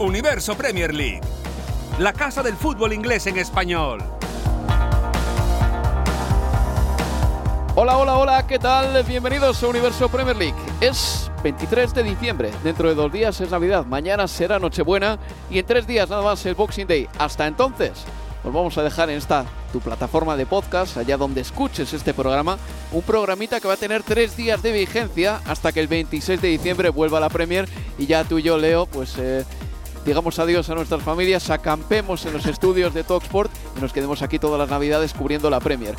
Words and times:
Universo 0.00 0.56
Premier 0.56 0.94
League, 0.94 1.20
la 1.98 2.14
casa 2.14 2.42
del 2.42 2.54
fútbol 2.54 2.94
inglés 2.94 3.26
en 3.26 3.36
español. 3.36 4.02
Hola, 7.74 7.98
hola, 7.98 8.16
hola, 8.16 8.46
¿qué 8.46 8.58
tal? 8.58 9.04
Bienvenidos 9.04 9.62
a 9.62 9.66
Universo 9.66 10.08
Premier 10.08 10.36
League. 10.36 10.56
Es 10.80 11.30
23 11.42 11.92
de 11.92 12.02
diciembre, 12.02 12.50
dentro 12.64 12.88
de 12.88 12.94
dos 12.94 13.12
días 13.12 13.42
es 13.42 13.50
Navidad, 13.50 13.84
mañana 13.84 14.26
será 14.26 14.58
Nochebuena 14.58 15.18
y 15.50 15.58
en 15.58 15.66
tres 15.66 15.86
días 15.86 16.08
nada 16.08 16.22
más 16.22 16.46
el 16.46 16.54
Boxing 16.54 16.86
Day. 16.86 17.06
Hasta 17.18 17.46
entonces, 17.46 17.92
os 18.42 18.54
vamos 18.54 18.78
a 18.78 18.82
dejar 18.82 19.10
en 19.10 19.18
esta 19.18 19.44
tu 19.70 19.80
plataforma 19.80 20.34
de 20.34 20.46
podcast, 20.46 20.96
allá 20.96 21.18
donde 21.18 21.42
escuches 21.42 21.92
este 21.92 22.14
programa, 22.14 22.56
un 22.90 23.02
programita 23.02 23.60
que 23.60 23.68
va 23.68 23.74
a 23.74 23.76
tener 23.76 24.02
tres 24.02 24.34
días 24.34 24.62
de 24.62 24.72
vigencia 24.72 25.42
hasta 25.44 25.72
que 25.72 25.80
el 25.80 25.88
26 25.88 26.40
de 26.40 26.48
diciembre 26.48 26.88
vuelva 26.88 27.20
la 27.20 27.28
Premier 27.28 27.68
y 27.98 28.06
ya 28.06 28.24
tú 28.24 28.38
y 28.38 28.44
yo, 28.44 28.56
Leo, 28.56 28.86
pues... 28.86 29.18
Eh, 29.18 29.44
digamos 30.04 30.38
adiós 30.38 30.68
a 30.70 30.74
nuestras 30.74 31.02
familias, 31.02 31.50
acampemos 31.50 32.24
en 32.26 32.32
los 32.32 32.46
estudios 32.46 32.94
de 32.94 33.04
Talksport 33.04 33.50
y 33.76 33.80
nos 33.80 33.92
quedemos 33.92 34.22
aquí 34.22 34.38
todas 34.38 34.58
las 34.58 34.68
navidades 34.70 35.12
cubriendo 35.14 35.50
la 35.50 35.60
Premier. 35.60 35.94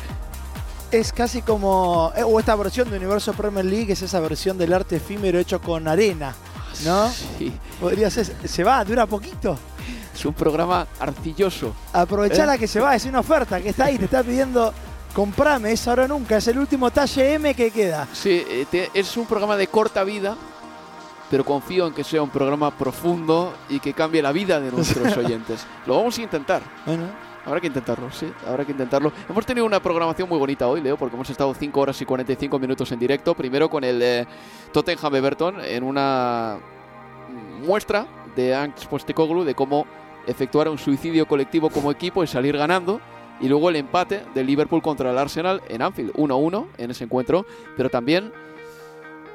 Es 0.90 1.12
casi 1.12 1.40
como, 1.40 2.12
eh, 2.16 2.22
o 2.22 2.38
esta 2.38 2.54
versión 2.54 2.90
de 2.90 2.98
Universo 2.98 3.32
Premier 3.32 3.64
League 3.64 3.92
es 3.92 4.02
esa 4.02 4.20
versión 4.20 4.58
del 4.58 4.72
arte 4.74 4.96
efímero 4.96 5.38
hecho 5.38 5.60
con 5.60 5.88
arena, 5.88 6.34
¿no? 6.84 7.08
Sí, 7.38 7.52
Podría 7.80 8.10
ser, 8.10 8.30
se 8.44 8.62
va, 8.64 8.84
dura 8.84 9.06
poquito. 9.06 9.56
es 10.14 10.24
un 10.26 10.34
programa 10.34 10.86
arcilloso. 11.00 11.74
Aprovechala 11.94 12.56
¿Eh? 12.56 12.58
que 12.58 12.68
se 12.68 12.78
va, 12.80 12.94
es 12.94 13.06
una 13.06 13.20
oferta 13.20 13.60
que 13.60 13.70
está 13.70 13.86
ahí, 13.86 13.96
te 13.96 14.04
está 14.04 14.22
pidiendo, 14.22 14.74
comprame, 15.14 15.72
es 15.72 15.88
ahora 15.88 16.06
nunca, 16.06 16.36
es 16.36 16.48
el 16.48 16.58
último 16.58 16.90
talle 16.90 17.34
M 17.34 17.54
que 17.54 17.70
queda. 17.70 18.06
Sí, 18.12 18.44
eh, 18.46 18.90
es 18.92 19.16
un 19.16 19.24
programa 19.24 19.56
de 19.56 19.68
corta 19.68 20.04
vida, 20.04 20.36
pero 21.32 21.46
confío 21.46 21.86
en 21.86 21.94
que 21.94 22.04
sea 22.04 22.22
un 22.22 22.28
programa 22.28 22.70
profundo 22.70 23.54
y 23.70 23.80
que 23.80 23.94
cambie 23.94 24.20
la 24.20 24.32
vida 24.32 24.60
de 24.60 24.70
nuestros 24.70 25.16
oyentes. 25.16 25.66
Lo 25.86 25.96
vamos 25.96 26.18
a 26.18 26.22
intentar. 26.22 26.60
Bueno, 26.84 27.06
Habrá 27.46 27.58
que 27.58 27.68
intentarlo, 27.68 28.12
sí, 28.12 28.30
habrá 28.46 28.64
que 28.66 28.72
intentarlo. 28.72 29.10
Hemos 29.28 29.44
tenido 29.46 29.66
una 29.66 29.82
programación 29.82 30.28
muy 30.28 30.38
bonita 30.38 30.68
hoy, 30.68 30.82
Leo, 30.82 30.96
porque 30.98 31.16
hemos 31.16 31.28
estado 31.28 31.52
5 31.52 31.80
horas 31.80 32.00
y 32.00 32.04
45 32.04 32.56
minutos 32.58 32.92
en 32.92 33.00
directo. 33.00 33.34
Primero 33.34 33.68
con 33.70 33.82
el 33.82 34.00
eh, 34.00 34.26
Tottenham 34.72 35.16
Everton 35.16 35.60
en 35.64 35.82
una 35.82 36.58
muestra 37.66 38.06
de 38.36 38.54
Ange 38.54 38.86
Postecoglou 38.86 39.42
de 39.42 39.54
cómo 39.54 39.86
efectuar 40.26 40.68
un 40.68 40.78
suicidio 40.78 41.26
colectivo 41.26 41.70
como 41.70 41.90
equipo 41.90 42.22
y 42.22 42.26
salir 42.26 42.56
ganando. 42.58 43.00
Y 43.40 43.48
luego 43.48 43.70
el 43.70 43.76
empate 43.76 44.22
del 44.34 44.46
Liverpool 44.46 44.82
contra 44.82 45.10
el 45.10 45.18
Arsenal 45.18 45.62
en 45.68 45.80
Anfield, 45.80 46.12
1-1 46.12 46.66
en 46.76 46.90
ese 46.90 47.04
encuentro. 47.04 47.46
Pero 47.76 47.88
también 47.88 48.32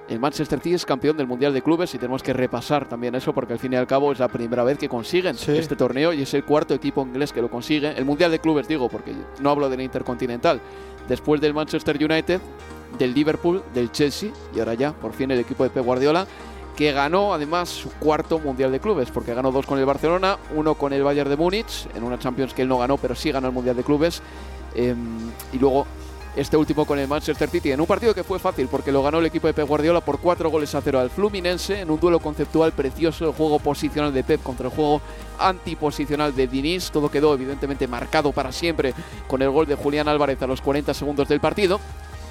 el 0.09 0.19
Manchester 0.19 0.59
City 0.59 0.75
es 0.75 0.85
campeón 0.85 1.17
del 1.17 1.27
Mundial 1.27 1.53
de 1.53 1.61
Clubes 1.61 1.93
y 1.93 1.97
tenemos 1.97 2.23
que 2.23 2.31
repasar 2.33 2.87
también 2.87 3.13
eso 3.15 3.33
porque 3.33 3.53
al 3.53 3.59
fin 3.59 3.73
y 3.73 3.75
al 3.75 3.87
cabo 3.87 4.11
es 4.11 4.19
la 4.19 4.27
primera 4.27 4.63
vez 4.63 4.77
que 4.77 4.87
consiguen 4.87 5.35
Sí. 5.35 5.51
este 5.57 5.75
torneo 5.75 6.13
y 6.13 6.21
es 6.21 6.33
el 6.33 6.43
cuarto 6.45 6.73
equipo 6.73 7.01
inglés 7.01 7.33
que 7.33 7.41
lo 7.41 7.49
consigue. 7.49 7.91
El 7.97 8.05
Mundial 8.05 8.31
de 8.31 8.39
Clubes 8.39 8.67
digo 8.67 8.87
porque 8.89 9.13
no 9.41 9.49
hablo 9.49 9.69
del 9.69 9.81
Intercontinental. 9.81 10.61
Después 11.09 11.41
del 11.41 11.53
Manchester 11.53 11.97
United, 12.03 12.39
del 12.97 13.13
Liverpool, 13.13 13.63
del 13.73 13.91
Chelsea 13.91 14.31
y 14.55 14.59
ahora 14.59 14.73
ya 14.75 14.93
por 14.93 15.11
fin 15.13 15.29
el 15.31 15.39
equipo 15.39 15.63
de 15.63 15.69
Pep 15.69 15.83
Guardiola 15.85 16.25
que 16.77 16.91
ganó 16.91 17.33
además 17.33 17.69
su 17.69 17.89
cuarto 17.93 18.37
Mundial 18.39 18.71
de 18.71 18.79
Clubes 18.79 19.09
porque 19.11 19.33
ganó 19.33 19.51
dos 19.51 19.65
con 19.65 19.79
el 19.79 19.85
Barcelona, 19.85 20.37
uno 20.55 20.75
con 20.75 20.93
el 20.93 21.03
Bayern 21.03 21.29
de 21.29 21.35
Múnich 21.35 21.87
en 21.95 22.03
una 22.03 22.19
Champions 22.19 22.53
que 22.53 22.61
él 22.61 22.67
no 22.67 22.77
ganó 22.77 22.97
pero 22.97 23.15
sí 23.15 23.31
ganó 23.31 23.47
el 23.47 23.53
Mundial 23.53 23.75
de 23.75 23.83
Clubes 23.83 24.21
em, 24.75 24.95
y 25.51 25.57
luego 25.57 25.87
este 26.37 26.55
último 26.55 26.85
con 26.85 26.99
el 26.99 27.07
Manchester 27.07 27.49
City 27.49 27.71
en 27.71 27.81
un 27.81 27.87
partido 27.87 28.13
que 28.13 28.23
fue 28.23 28.37
fácil 28.37 28.67
porque 28.67 28.91
lo 28.91 29.01
ganó 29.01 29.17
el 29.17 29.25
equipo 29.25 29.47
de 29.47 29.55
Pep 29.55 29.67
Guardiola 29.67 30.01
por 30.01 30.19
cuatro 30.19 30.51
goles 30.51 30.75
a 30.75 30.81
cero 30.81 30.99
al 30.99 31.09
Fluminense 31.09 31.81
en 31.81 31.89
un 31.89 31.99
duelo 31.99 32.19
conceptual 32.19 32.73
precioso, 32.73 33.25
el 33.25 33.33
juego 33.33 33.57
posicional 33.57 34.13
de 34.13 34.23
Pep 34.23 34.43
contra 34.43 34.67
el 34.67 34.73
juego 34.73 35.01
antiposicional 35.39 36.35
de 36.35 36.47
Diniz. 36.47 36.91
Todo 36.91 37.09
quedó 37.09 37.33
evidentemente 37.33 37.87
marcado 37.87 38.31
para 38.31 38.51
siempre 38.51 38.93
con 39.27 39.41
el 39.41 39.49
gol 39.49 39.65
de 39.65 39.73
Julián 39.73 40.07
Álvarez 40.07 40.39
a 40.43 40.47
los 40.47 40.61
40 40.61 40.93
segundos 40.93 41.27
del 41.27 41.39
partido. 41.39 41.79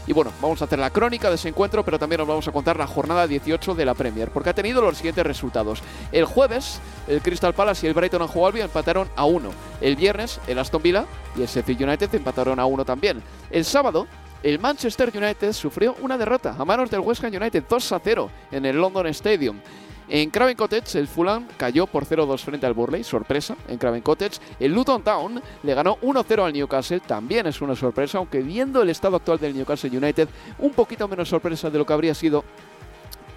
Y 0.06 0.12
bueno, 0.12 0.30
vamos 0.40 0.62
a 0.62 0.66
hacer 0.66 0.78
la 0.78 0.90
crónica 0.90 1.28
de 1.28 1.34
ese 1.34 1.48
encuentro, 1.48 1.84
pero 1.84 1.98
también 1.98 2.20
os 2.20 2.28
vamos 2.28 2.46
a 2.46 2.52
contar 2.52 2.78
la 2.78 2.86
jornada 2.86 3.26
18 3.26 3.74
de 3.74 3.84
la 3.84 3.94
Premier, 3.94 4.30
porque 4.30 4.50
ha 4.50 4.54
tenido 4.54 4.80
los 4.80 4.96
siguientes 4.98 5.26
resultados. 5.26 5.82
El 6.12 6.26
jueves, 6.26 6.78
el 7.08 7.20
Crystal 7.22 7.54
Palace 7.54 7.84
y 7.84 7.88
el 7.88 7.94
Brighton 7.94 8.22
and 8.22 8.30
Hove 8.32 8.60
empataron 8.60 9.08
a 9.16 9.24
1. 9.24 9.50
El 9.80 9.96
viernes, 9.96 10.40
el 10.46 10.58
Aston 10.58 10.82
Villa 10.82 11.04
y 11.36 11.42
el 11.42 11.48
Sheffield 11.48 11.82
United 11.82 12.14
empataron 12.14 12.58
a 12.58 12.66
1 12.66 12.84
también. 12.84 13.22
El 13.50 13.64
sábado, 13.64 14.06
el 14.42 14.58
Manchester 14.58 15.12
United 15.14 15.52
sufrió 15.52 15.96
una 16.00 16.16
derrota 16.16 16.54
a 16.58 16.64
manos 16.64 16.90
del 16.90 17.00
West 17.00 17.24
Ham 17.24 17.34
United 17.34 17.64
2 17.68 17.92
a 17.92 17.98
0 17.98 18.30
en 18.52 18.64
el 18.66 18.76
London 18.76 19.06
Stadium. 19.08 19.60
En 20.08 20.30
Craven 20.30 20.56
Cottage, 20.56 21.00
el 21.00 21.08
Fulham 21.08 21.48
cayó 21.56 21.88
por 21.88 22.06
0-2 22.06 22.38
frente 22.38 22.64
al 22.64 22.74
Burley, 22.74 23.02
sorpresa 23.02 23.56
en 23.66 23.76
Craven 23.76 24.02
Cottage. 24.02 24.38
El 24.60 24.72
Luton 24.72 25.02
Town 25.02 25.42
le 25.64 25.74
ganó 25.74 25.96
1-0 25.96 26.44
al 26.44 26.52
Newcastle, 26.52 27.00
también 27.00 27.48
es 27.48 27.60
una 27.60 27.74
sorpresa, 27.74 28.18
aunque 28.18 28.40
viendo 28.40 28.82
el 28.82 28.90
estado 28.90 29.16
actual 29.16 29.40
del 29.40 29.56
Newcastle 29.56 29.90
United, 29.90 30.28
un 30.60 30.70
poquito 30.74 31.08
menos 31.08 31.28
sorpresa 31.28 31.70
de 31.70 31.78
lo 31.78 31.84
que 31.84 31.92
habría 31.92 32.14
sido 32.14 32.44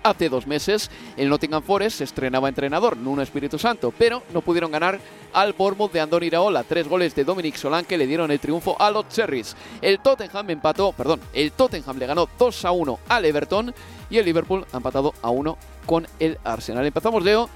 Hace 0.09 0.27
dos 0.27 0.47
meses, 0.47 0.89
el 1.17 1.29
Nottingham 1.29 1.61
Forest 1.61 1.99
se 1.99 2.03
estrenaba 2.03 2.49
entrenador, 2.49 2.97
Nuno 2.97 3.21
Espíritu 3.21 3.59
Santo, 3.59 3.93
pero 3.95 4.23
no 4.33 4.41
pudieron 4.41 4.71
ganar 4.71 4.99
al 5.33 5.53
Bournemouth 5.53 5.91
de 5.91 5.99
Andoni 5.99 6.25
Iraola. 6.25 6.63
Tres 6.63 6.87
goles 6.87 7.13
de 7.13 7.23
Dominic 7.23 7.55
Solanke 7.55 7.95
le 7.95 8.07
dieron 8.07 8.31
el 8.31 8.39
triunfo 8.39 8.75
a 8.81 8.89
los 8.89 9.07
Cherries. 9.09 9.55
El 9.83 9.99
Tottenham 9.99 10.49
empató, 10.49 10.93
perdón, 10.93 11.19
el 11.31 11.51
Tottenham 11.51 11.99
le 11.99 12.07
ganó 12.07 12.27
2 12.39 12.65
a 12.65 12.71
1 12.71 12.99
al 13.07 13.23
Everton 13.23 13.71
y 14.09 14.17
el 14.17 14.25
Liverpool 14.25 14.65
ha 14.73 14.77
empatado 14.77 15.13
a 15.21 15.29
1 15.29 15.55
con 15.85 16.07
el 16.19 16.39
Arsenal. 16.43 16.87
Empezamos, 16.87 17.23
Leo. 17.23 17.47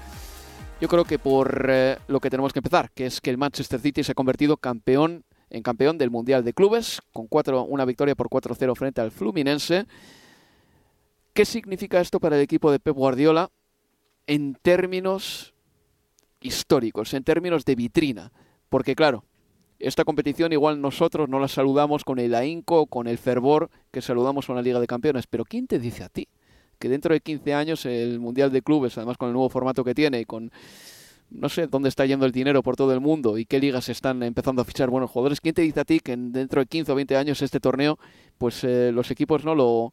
Yo 0.80 0.86
creo 0.86 1.04
que 1.04 1.18
por 1.18 1.66
eh, 1.68 1.98
lo 2.06 2.20
que 2.20 2.30
tenemos 2.30 2.52
que 2.52 2.60
empezar, 2.60 2.92
que 2.92 3.06
es 3.06 3.20
que 3.20 3.30
el 3.30 3.36
Manchester 3.36 3.80
City 3.80 4.04
se 4.04 4.12
ha 4.12 4.14
convertido 4.14 4.58
campeón 4.58 5.24
en 5.50 5.64
campeón 5.64 5.98
del 5.98 6.12
Mundial 6.12 6.44
de 6.44 6.52
Clubes, 6.52 7.02
con 7.12 7.26
cuatro, 7.26 7.64
una 7.64 7.84
victoria 7.84 8.14
por 8.14 8.28
4-0 8.28 8.76
frente 8.76 9.00
al 9.00 9.10
Fluminense. 9.10 9.86
¿Qué 11.34 11.44
significa 11.44 12.00
esto 12.00 12.20
para 12.20 12.36
el 12.36 12.42
equipo 12.42 12.70
de 12.70 12.78
Pep 12.78 12.94
Guardiola 12.94 13.50
en 14.26 14.54
términos 14.54 15.52
históricos, 16.40 17.12
en 17.14 17.24
términos 17.24 17.64
de 17.64 17.74
vitrina? 17.74 18.32
Porque 18.68 18.94
claro, 18.94 19.24
esta 19.80 20.04
competición 20.04 20.52
igual 20.52 20.80
nosotros 20.80 21.28
no 21.28 21.40
la 21.40 21.48
saludamos 21.48 22.04
con 22.04 22.20
el 22.20 22.34
ahínco, 22.34 22.86
con 22.86 23.08
el 23.08 23.18
fervor 23.18 23.68
que 23.90 24.00
saludamos 24.00 24.46
con 24.46 24.54
la 24.56 24.62
Liga 24.62 24.78
de 24.78 24.86
Campeones, 24.86 25.26
pero 25.26 25.44
¿quién 25.44 25.66
te 25.66 25.78
dice 25.80 26.04
a 26.04 26.08
ti 26.08 26.28
que 26.78 26.88
dentro 26.88 27.12
de 27.12 27.20
15 27.20 27.52
años 27.54 27.84
el 27.86 28.20
Mundial 28.20 28.52
de 28.52 28.62
Clubes, 28.62 28.96
además 28.96 29.16
con 29.16 29.28
el 29.28 29.32
nuevo 29.32 29.48
formato 29.48 29.82
que 29.84 29.94
tiene 29.94 30.20
y 30.20 30.24
con 30.24 30.52
no 31.30 31.48
sé 31.48 31.66
dónde 31.66 31.88
está 31.88 32.06
yendo 32.06 32.26
el 32.26 32.32
dinero 32.32 32.62
por 32.62 32.76
todo 32.76 32.92
el 32.92 33.00
mundo 33.00 33.38
y 33.38 33.44
qué 33.46 33.58
ligas 33.58 33.88
están 33.88 34.22
empezando 34.22 34.62
a 34.62 34.64
fichar 34.64 34.88
buenos 34.90 35.10
jugadores. 35.10 35.40
¿Quién 35.40 35.54
te 35.54 35.62
dice 35.62 35.80
a 35.80 35.84
ti 35.84 35.98
que 35.98 36.12
en- 36.12 36.30
dentro 36.30 36.60
de 36.60 36.66
15 36.66 36.92
o 36.92 36.94
20 36.94 37.16
años 37.16 37.42
este 37.42 37.58
torneo, 37.58 37.98
pues 38.38 38.62
eh, 38.62 38.92
los 38.92 39.10
equipos 39.10 39.44
no 39.44 39.54
lo 39.56 39.92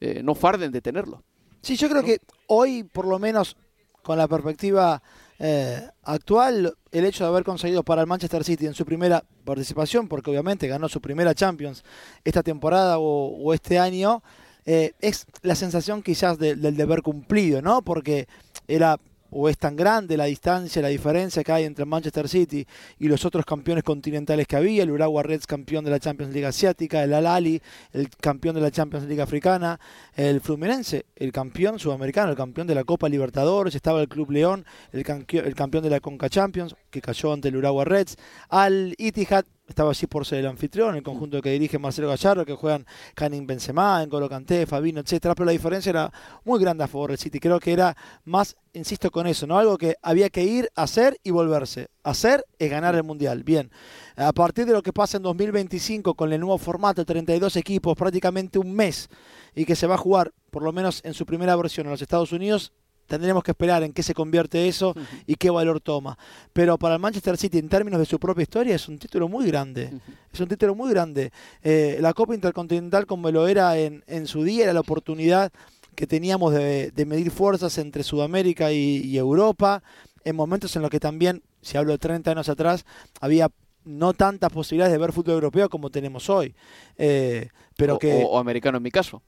eh, 0.00 0.22
no 0.22 0.34
farden 0.34 0.72
de 0.72 0.80
tenerlo? 0.80 1.22
Sí, 1.62 1.76
yo 1.76 1.88
creo 1.88 2.02
que 2.02 2.20
hoy, 2.46 2.84
por 2.84 3.06
lo 3.06 3.18
menos, 3.18 3.56
con 4.02 4.16
la 4.18 4.26
perspectiva 4.28 5.02
eh, 5.38 5.88
actual, 6.02 6.74
el 6.90 7.04
hecho 7.04 7.24
de 7.24 7.30
haber 7.30 7.44
conseguido 7.44 7.82
para 7.82 8.00
el 8.00 8.06
Manchester 8.06 8.44
City 8.44 8.66
en 8.66 8.74
su 8.74 8.84
primera 8.84 9.24
participación, 9.44 10.08
porque 10.08 10.30
obviamente 10.30 10.68
ganó 10.68 10.88
su 10.88 11.00
primera 11.00 11.34
Champions 11.34 11.84
esta 12.24 12.42
temporada 12.42 12.98
o, 12.98 13.52
este 13.54 13.78
año, 13.78 14.22
eh, 14.66 14.92
es 15.00 15.26
la 15.42 15.54
sensación 15.54 16.02
quizás 16.02 16.38
del 16.38 16.76
deber 16.76 17.02
cumplido, 17.02 17.62
¿no? 17.62 17.82
Porque 17.82 18.28
era 18.68 18.98
o 19.30 19.48
es 19.48 19.58
tan 19.58 19.76
grande 19.76 20.16
la 20.16 20.24
distancia, 20.24 20.82
la 20.82 20.88
diferencia 20.88 21.42
que 21.44 21.52
hay 21.52 21.64
entre 21.64 21.84
Manchester 21.84 22.28
City 22.28 22.66
y 22.98 23.08
los 23.08 23.24
otros 23.24 23.44
campeones 23.44 23.84
continentales 23.84 24.46
que 24.46 24.56
había, 24.56 24.82
el 24.82 24.90
Urawa 24.90 25.22
Reds 25.22 25.46
campeón 25.46 25.84
de 25.84 25.90
la 25.90 26.00
Champions 26.00 26.32
League 26.32 26.46
asiática, 26.46 27.02
el 27.02 27.14
Al-Ali, 27.14 27.60
el 27.92 28.08
campeón 28.08 28.54
de 28.54 28.60
la 28.60 28.70
Champions 28.70 29.06
League 29.06 29.22
africana, 29.22 29.78
el 30.14 30.40
Fluminense, 30.40 31.06
el 31.16 31.32
campeón 31.32 31.78
sudamericano, 31.78 32.30
el 32.30 32.36
campeón 32.36 32.66
de 32.66 32.74
la 32.74 32.84
Copa 32.84 33.08
Libertadores, 33.08 33.74
estaba 33.74 34.00
el 34.00 34.08
Club 34.08 34.30
León, 34.30 34.64
el, 34.92 35.00
el 35.00 35.54
campeón 35.54 35.84
de 35.84 35.90
la 35.90 36.00
Conca 36.00 36.28
Champions, 36.28 36.74
que 36.90 37.00
cayó 37.00 37.32
ante 37.32 37.48
el 37.48 37.56
Urawa 37.56 37.84
Reds, 37.84 38.16
al 38.48 38.94
Itihad 38.98 39.44
estaba 39.70 39.92
así 39.92 40.06
por 40.06 40.26
ser 40.26 40.40
el 40.40 40.46
anfitrión, 40.46 40.96
el 40.96 41.02
conjunto 41.02 41.40
que 41.40 41.50
dirige 41.50 41.78
Marcelo 41.78 42.08
Gallardo, 42.08 42.44
que 42.44 42.54
juegan 42.54 42.86
Canin 43.14 43.46
Benzema, 43.46 44.04
N'Golo 44.04 44.28
Kanté, 44.28 44.66
Fabino, 44.66 45.00
etcétera, 45.00 45.34
pero 45.34 45.46
la 45.46 45.52
diferencia 45.52 45.90
era 45.90 46.12
muy 46.44 46.60
grande 46.60 46.84
a 46.84 46.88
favor 46.88 47.10
del 47.10 47.18
City. 47.18 47.40
Creo 47.40 47.58
que 47.58 47.72
era 47.72 47.96
más, 48.24 48.56
insisto 48.72 49.10
con 49.10 49.26
eso, 49.26 49.46
no 49.46 49.58
algo 49.58 49.78
que 49.78 49.96
había 50.02 50.28
que 50.28 50.44
ir 50.44 50.68
a 50.74 50.82
hacer 50.82 51.18
y 51.22 51.30
volverse. 51.30 51.88
Hacer 52.02 52.44
es 52.58 52.70
ganar 52.70 52.94
el 52.94 53.04
mundial. 53.04 53.42
Bien, 53.44 53.70
a 54.16 54.32
partir 54.32 54.66
de 54.66 54.72
lo 54.72 54.82
que 54.82 54.92
pasa 54.92 55.16
en 55.16 55.22
2025 55.22 56.14
con 56.14 56.32
el 56.32 56.40
nuevo 56.40 56.58
formato, 56.58 57.04
32 57.04 57.56
equipos, 57.56 57.96
prácticamente 57.96 58.58
un 58.58 58.72
mes, 58.74 59.08
y 59.54 59.64
que 59.64 59.76
se 59.76 59.86
va 59.86 59.94
a 59.94 59.98
jugar, 59.98 60.32
por 60.50 60.62
lo 60.62 60.72
menos 60.72 61.00
en 61.04 61.14
su 61.14 61.24
primera 61.26 61.56
versión 61.56 61.86
en 61.86 61.92
los 61.92 62.02
Estados 62.02 62.32
Unidos, 62.32 62.72
tendremos 63.10 63.42
que 63.42 63.50
esperar 63.50 63.82
en 63.82 63.92
qué 63.92 64.04
se 64.04 64.14
convierte 64.14 64.68
eso 64.68 64.94
y 65.26 65.34
qué 65.34 65.50
valor 65.50 65.80
toma. 65.80 66.16
Pero 66.52 66.78
para 66.78 66.94
el 66.94 67.00
Manchester 67.00 67.36
City, 67.36 67.58
en 67.58 67.68
términos 67.68 67.98
de 67.98 68.06
su 68.06 68.20
propia 68.20 68.44
historia, 68.44 68.76
es 68.76 68.86
un 68.86 69.00
título 69.00 69.28
muy 69.28 69.46
grande. 69.46 69.90
Es 70.32 70.38
un 70.38 70.46
título 70.46 70.76
muy 70.76 70.90
grande. 70.90 71.32
Eh, 71.64 71.98
la 72.00 72.14
Copa 72.14 72.36
Intercontinental, 72.36 73.06
como 73.06 73.28
lo 73.32 73.48
era 73.48 73.76
en, 73.76 74.26
su 74.28 74.44
día, 74.44 74.62
era 74.62 74.72
la 74.72 74.80
oportunidad 74.80 75.50
que 75.96 76.06
teníamos 76.06 76.54
de, 76.54 76.92
medir 77.04 77.32
fuerzas 77.32 77.76
entre 77.78 78.04
Sudamérica 78.04 78.70
y, 78.70 79.18
Europa, 79.18 79.82
en 80.22 80.36
momentos 80.36 80.76
en 80.76 80.82
los 80.82 80.90
que 80.90 81.00
también, 81.00 81.42
si 81.62 81.78
hablo 81.78 81.90
de 81.90 81.98
30 81.98 82.30
años 82.30 82.48
atrás, 82.48 82.84
había 83.20 83.50
no 83.84 84.12
tantas 84.12 84.52
posibilidades 84.52 84.92
de 84.92 84.98
ver 84.98 85.12
fútbol 85.12 85.34
europeo 85.34 85.68
como 85.68 85.90
tenemos 85.90 86.30
hoy. 86.30 86.54
Eh, 86.96 87.48
pero 87.76 87.98
que, 87.98 88.24
o 88.24 88.38
americano 88.38 88.76
en 88.76 88.84
mi 88.84 88.92
caso 88.92 89.20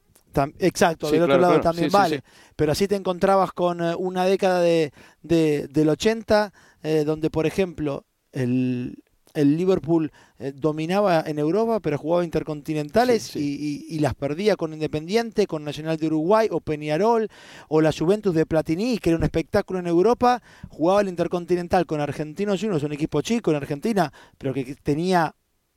exacto, 0.59 1.09
del 1.11 1.23
otro 1.23 1.37
lado 1.37 1.61
también 1.61 1.91
vale. 1.91 2.23
Pero 2.55 2.71
así 2.71 2.87
te 2.87 2.95
encontrabas 2.95 3.51
con 3.51 3.81
eh, 3.81 3.95
una 3.95 4.25
década 4.25 4.61
de, 4.61 4.91
del 5.21 5.89
80, 5.89 6.53
eh, 6.83 7.03
donde, 7.05 7.29
por 7.29 7.45
ejemplo, 7.45 8.05
el, 8.31 9.03
el 9.33 9.57
Liverpool 9.57 10.11
eh, 10.39 10.51
dominaba 10.55 11.23
en 11.25 11.39
Europa, 11.39 11.79
pero 11.79 11.97
jugaba 11.97 12.23
intercontinentales 12.23 13.35
y, 13.35 13.99
las 13.99 14.15
perdía 14.15 14.55
con 14.55 14.73
Independiente, 14.73 15.47
con 15.47 15.63
Nacional 15.63 15.97
de 15.97 16.07
Uruguay 16.07 16.47
o 16.51 16.59
Peñarol 16.59 17.29
o 17.69 17.81
la 17.81 17.91
Juventus 17.91 18.35
de 18.35 18.45
Platini, 18.45 18.97
que 18.97 19.09
era 19.09 19.17
un 19.17 19.23
espectáculo 19.23 19.79
en 19.79 19.87
Europa. 19.87 20.41
Jugaba 20.69 21.01
el 21.01 21.09
Intercontinental 21.09 21.85
con 21.85 22.01
Argentinos 22.01 22.59
Juniors, 22.59 22.83
un 22.83 22.93
equipo 22.93 23.21
chico 23.21 23.51
en 23.51 23.57
Argentina, 23.57 24.11
pero 24.37 24.53
que 24.53 24.75
tenía, 24.75 25.35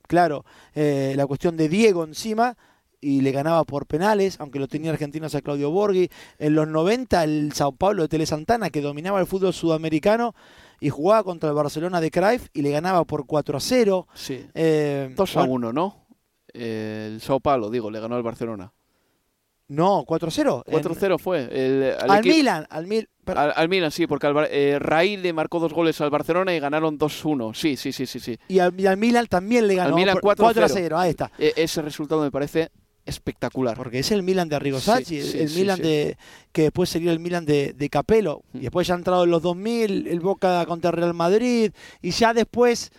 claro, 0.09 0.45
la 0.75 1.27
cuestión 1.27 1.57
de 1.57 1.69
Diego 1.69 2.05
encima 2.05 2.57
y 3.07 3.21
le 3.21 3.31
ganaba 3.31 3.63
por 3.63 3.87
penales, 3.87 4.37
aunque 4.41 4.59
lo 4.59 4.67
tenía 4.67 4.91
argentino 4.91 5.29
a 5.33 5.41
Claudio 5.41 5.71
Borghi. 5.71 6.11
En 6.41 6.57
los 6.57 6.67
90 6.67 7.23
el 7.23 7.53
Sao 7.53 7.71
Paulo 7.71 8.03
de 8.03 8.09
Tele 8.09 8.27
Santana, 8.27 8.69
que 8.71 8.81
dominaba 8.81 9.21
el 9.21 9.29
fútbol 9.29 9.53
sudamericano 9.53 10.35
y 10.81 10.91
jugaba 10.91 11.23
contra 11.23 11.49
el 11.49 11.55
Barcelona 11.55 12.01
de 12.01 12.11
Cruyff 12.11 12.49
y 12.53 12.63
le 12.63 12.73
ganaba 12.73 13.05
por 13.05 13.25
4 13.25 13.59
a 13.59 13.61
0. 13.61 14.09
Sí. 14.13 14.39
2 14.39 14.47
eh, 14.57 15.15
a 15.37 15.43
1, 15.45 15.73
¿no? 15.73 16.07
el 16.53 17.21
Sao 17.21 17.39
Paulo, 17.39 17.71
digo, 17.71 17.93
le 17.93 18.01
ganó 18.01 18.17
al 18.17 18.25
Barcelona. 18.25 18.73
No, 19.69 20.03
4 20.05 20.27
a 20.27 20.31
0. 20.33 20.65
4 20.69 20.93
a 20.93 20.95
0 20.99 21.19
fue. 21.19 21.49
El, 21.53 21.95
al, 22.11 22.25
Milan, 22.25 22.67
al, 22.71 22.89
al, 23.55 23.69
Milan, 23.69 23.93
sí, 23.93 24.09
porque 24.09 24.33
eh, 24.51 24.79
Raí 24.81 25.17
le 25.17 25.33
marcó 25.33 25.61
dos 25.61 25.73
goles 25.73 26.01
al 26.01 26.11
Barcelona 26.11 26.53
y 26.57 26.59
ganaron 26.59 26.99
2-1. 26.99 27.55
Sí, 27.55 27.77
sí, 27.77 27.93
sí, 27.93 28.05
sí, 28.07 28.19
sí. 28.19 28.37
Y 28.49 28.59
al, 28.59 28.73
Milan 28.73 29.27
también 29.29 29.69
le 29.69 29.77
ganó 29.77 29.91
al 29.91 29.95
Milan 29.95 30.19
4, 30.21 30.45
4 30.45 30.65
a 30.65 30.69
0. 30.69 30.99
Ahí 30.99 31.11
está. 31.11 31.31
E, 31.39 31.53
ese 31.55 31.83
resultado 31.83 32.23
me 32.23 32.33
parece 32.33 32.73
espectacular. 33.07 33.77
Porque 33.77 34.01
es 34.01 34.11
el 34.11 34.23
Milan 34.23 34.49
de 34.49 34.57
Arrigo 34.57 34.81
Sacchi, 34.81 35.19
el, 35.19 35.51
Milan 35.51 35.81
de 35.81 36.19
que 36.53 36.63
después 36.63 36.91
sería 36.91 37.13
el 37.13 37.21
Milan 37.21 37.47
de, 37.47 37.73
de 37.73 37.89
Capello. 37.89 38.43
Y 38.53 38.59
mm. 38.59 38.61
después 38.63 38.87
ya 38.87 38.95
ha 38.95 38.99
entrado 38.99 39.25
en 39.25 39.31
los 39.31 39.43
2000, 39.43 40.07
el 40.09 40.21
Boca 40.21 40.65
contra 40.67 40.91
el 40.91 40.97
Real 40.97 41.15
Madrid. 41.15 41.73
Y 42.03 42.11
ya 42.11 42.35
después 42.35 42.91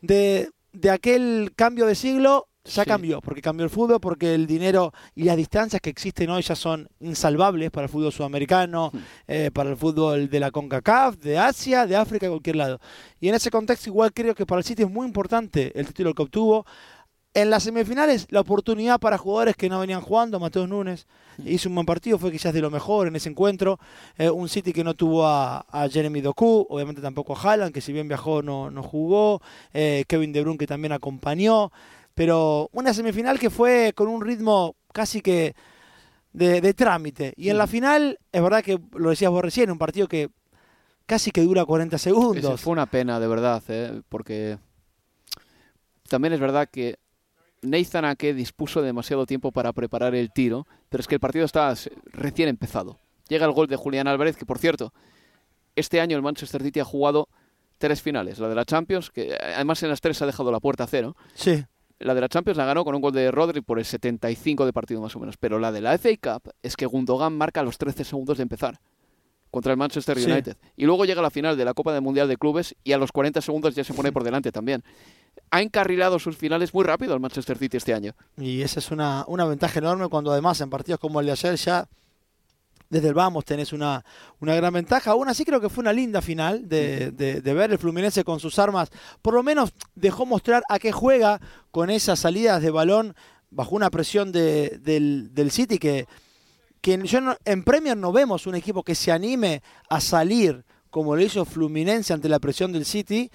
de, 0.00 0.50
de 0.72 0.90
aquel 0.90 1.52
cambio 1.56 1.86
de 1.86 1.94
siglo, 1.94 2.48
ya 2.68 2.84
cambió, 2.84 3.20
porque 3.20 3.40
cambió 3.40 3.64
el 3.64 3.70
fútbol, 3.70 4.00
porque 4.00 4.34
el 4.34 4.46
dinero 4.46 4.92
y 5.14 5.24
las 5.24 5.36
distancias 5.36 5.80
que 5.80 5.90
existen 5.90 6.30
hoy 6.30 6.42
ya 6.42 6.54
son 6.54 6.88
insalvables 7.00 7.70
para 7.70 7.84
el 7.86 7.90
fútbol 7.90 8.12
sudamericano, 8.12 8.90
mm. 8.92 8.98
eh, 9.26 9.50
para 9.52 9.70
el 9.70 9.76
fútbol 9.76 10.28
de 10.28 10.40
la 10.40 10.50
CONCACAF, 10.50 11.16
de 11.16 11.38
Asia, 11.38 11.86
de 11.86 11.96
África, 11.96 12.26
de 12.26 12.30
cualquier 12.30 12.56
lado. 12.56 12.80
Y 13.20 13.28
en 13.28 13.34
ese 13.34 13.50
contexto 13.50 13.88
igual 13.88 14.12
creo 14.12 14.34
que 14.34 14.46
para 14.46 14.60
el 14.60 14.64
City 14.64 14.82
es 14.82 14.90
muy 14.90 15.06
importante 15.06 15.72
el 15.78 15.86
título 15.86 16.14
que 16.14 16.22
obtuvo. 16.22 16.66
En 17.34 17.50
las 17.50 17.62
semifinales, 17.62 18.26
la 18.30 18.40
oportunidad 18.40 18.98
para 18.98 19.18
jugadores 19.18 19.54
que 19.54 19.68
no 19.68 19.78
venían 19.78 20.00
jugando, 20.00 20.40
Mateo 20.40 20.66
Núñez 20.66 21.06
hizo 21.44 21.68
un 21.68 21.74
buen 21.74 21.86
partido, 21.86 22.18
fue 22.18 22.32
quizás 22.32 22.52
de 22.52 22.60
lo 22.60 22.70
mejor 22.70 23.06
en 23.06 23.16
ese 23.16 23.28
encuentro. 23.28 23.78
Eh, 24.16 24.30
un 24.30 24.48
City 24.48 24.72
que 24.72 24.82
no 24.82 24.94
tuvo 24.94 25.26
a, 25.26 25.64
Jeremy 25.90 26.20
Doku, 26.20 26.66
obviamente 26.68 27.02
tampoco 27.02 27.36
a 27.36 27.40
Haaland, 27.40 27.72
que 27.72 27.80
si 27.80 27.92
bien 27.92 28.08
viajó 28.08 28.42
no, 28.42 28.70
no 28.70 28.82
jugó. 28.82 29.40
Eh, 29.72 30.04
Kevin 30.08 30.32
De 30.32 30.40
Bruyne 30.40 30.58
que 30.58 30.66
también 30.66 30.92
acompañó. 30.92 31.70
Pero 32.14 32.70
una 32.72 32.92
semifinal 32.92 33.38
que 33.38 33.50
fue 33.50 33.92
con 33.94 34.08
un 34.08 34.22
ritmo 34.22 34.74
casi 34.92 35.20
que 35.20 35.54
de, 36.32 36.74
trámite. 36.74 37.34
Y 37.36 37.50
en 37.50 37.58
la 37.58 37.66
final, 37.66 38.18
es 38.32 38.42
verdad 38.42 38.64
que 38.64 38.80
lo 38.96 39.10
decías 39.10 39.30
vos 39.30 39.42
recién, 39.42 39.70
un 39.70 39.78
partido 39.78 40.08
que 40.08 40.30
casi 41.06 41.30
que 41.30 41.42
dura 41.42 41.64
40 41.64 41.98
segundos. 41.98 42.60
fue 42.60 42.72
una 42.72 42.86
pena, 42.86 43.20
de 43.20 43.28
verdad, 43.28 43.62
¿eh? 43.68 44.02
porque 44.08 44.58
también 46.08 46.34
es 46.34 46.40
verdad 46.40 46.68
que 46.70 46.98
Nathan 47.62 48.04
Ake 48.04 48.34
dispuso 48.34 48.82
demasiado 48.82 49.26
tiempo 49.26 49.52
para 49.52 49.72
preparar 49.72 50.14
el 50.14 50.30
tiro, 50.32 50.66
pero 50.88 51.00
es 51.00 51.08
que 51.08 51.14
el 51.14 51.20
partido 51.20 51.44
está 51.44 51.74
recién 52.12 52.48
empezado. 52.48 52.98
Llega 53.28 53.46
el 53.46 53.52
gol 53.52 53.66
de 53.66 53.76
Julián 53.76 54.08
Álvarez, 54.08 54.36
que 54.36 54.46
por 54.46 54.58
cierto, 54.58 54.92
este 55.76 56.00
año 56.00 56.16
el 56.16 56.22
Manchester 56.22 56.62
City 56.62 56.80
ha 56.80 56.84
jugado 56.84 57.28
tres 57.78 58.02
finales. 58.02 58.38
La 58.38 58.48
de 58.48 58.54
la 58.54 58.64
Champions, 58.64 59.10
que 59.10 59.36
además 59.40 59.82
en 59.82 59.90
las 59.90 60.00
tres 60.00 60.20
ha 60.22 60.26
dejado 60.26 60.50
la 60.50 60.60
puerta 60.60 60.84
a 60.84 60.86
cero. 60.86 61.16
Sí. 61.34 61.64
La 62.00 62.14
de 62.14 62.20
la 62.20 62.28
Champions 62.28 62.56
la 62.56 62.64
ganó 62.64 62.84
con 62.84 62.94
un 62.94 63.00
gol 63.00 63.12
de 63.12 63.30
Rodri 63.30 63.60
por 63.60 63.78
el 63.78 63.84
75 63.84 64.64
de 64.66 64.72
partido 64.72 65.00
más 65.00 65.14
o 65.16 65.20
menos. 65.20 65.36
Pero 65.36 65.58
la 65.58 65.72
de 65.72 65.80
la 65.80 65.98
FA 65.98 66.10
Cup 66.20 66.52
es 66.62 66.76
que 66.76 66.86
Gundogan 66.86 67.36
marca 67.36 67.62
los 67.62 67.76
13 67.76 68.04
segundos 68.04 68.38
de 68.38 68.42
empezar 68.42 68.78
contra 69.50 69.72
el 69.72 69.78
Manchester 69.78 70.16
United. 70.16 70.56
Y 70.76 70.84
luego 70.84 71.04
llega 71.04 71.22
la 71.22 71.30
final 71.30 71.56
de 71.56 71.64
la 71.64 71.74
Copa 71.74 71.92
del 71.92 72.02
Mundial 72.02 72.28
de 72.28 72.36
Clubes 72.36 72.76
y 72.84 72.92
a 72.92 72.98
los 72.98 73.12
40 73.12 73.40
segundos 73.40 73.74
ya 73.74 73.82
se 73.82 73.94
pone 73.94 74.12
por 74.12 74.22
delante 74.22 74.52
también 74.52 74.84
ha 75.50 75.62
encarrilado 75.62 76.18
sus 76.18 76.36
finales 76.36 76.72
muy 76.74 76.84
rápido 76.84 77.14
al 77.14 77.20
Manchester 77.20 77.58
City 77.58 77.76
este 77.76 77.94
año. 77.94 78.14
Y 78.36 78.62
esa 78.62 78.80
es 78.80 78.90
una, 78.90 79.24
una 79.28 79.44
ventaja 79.44 79.78
enorme 79.78 80.08
cuando 80.08 80.32
además 80.32 80.60
en 80.60 80.70
partidos 80.70 81.00
como 81.00 81.20
el 81.20 81.26
de 81.26 81.32
ayer 81.32 81.56
ya 81.56 81.88
desde 82.90 83.08
el 83.08 83.14
vamos 83.14 83.44
tenés 83.44 83.72
una, 83.72 84.04
una 84.40 84.54
gran 84.54 84.72
ventaja. 84.72 85.10
Aún 85.10 85.28
así 85.28 85.44
creo 85.44 85.60
que 85.60 85.68
fue 85.68 85.82
una 85.82 85.92
linda 85.92 86.22
final 86.22 86.68
de, 86.68 87.10
de, 87.10 87.54
ver 87.54 87.70
el 87.70 87.78
Fluminense 87.78 88.24
con 88.24 88.40
sus 88.40 88.58
armas. 88.58 88.90
Por 89.20 89.34
lo 89.34 89.42
menos 89.42 89.72
dejó 89.94 90.26
mostrar 90.26 90.62
a 90.68 90.78
qué 90.78 90.92
juega 90.92 91.40
con 91.70 91.90
esas 91.90 92.20
salidas 92.20 92.62
de 92.62 92.70
balón 92.70 93.14
bajo 93.50 93.74
una 93.76 93.90
presión 93.90 94.32
de, 94.32 94.78
del, 94.82 95.34
del 95.34 95.50
City 95.50 95.78
que, 95.78 96.06
que 96.80 96.98
yo 97.06 97.20
en 97.44 97.64
Premier 97.64 97.96
no 97.96 98.12
vemos 98.12 98.46
un 98.46 98.54
equipo 98.54 98.82
que 98.82 98.94
se 98.94 99.12
anime 99.12 99.62
a 99.88 100.00
salir 100.00 100.64
como 100.90 101.14
lo 101.14 101.22
hizo 101.22 101.44
Fluminense 101.44 102.12
ante 102.12 102.28
la 102.28 102.38
presión 102.38 102.72
del 102.72 102.84
City, 102.84 103.30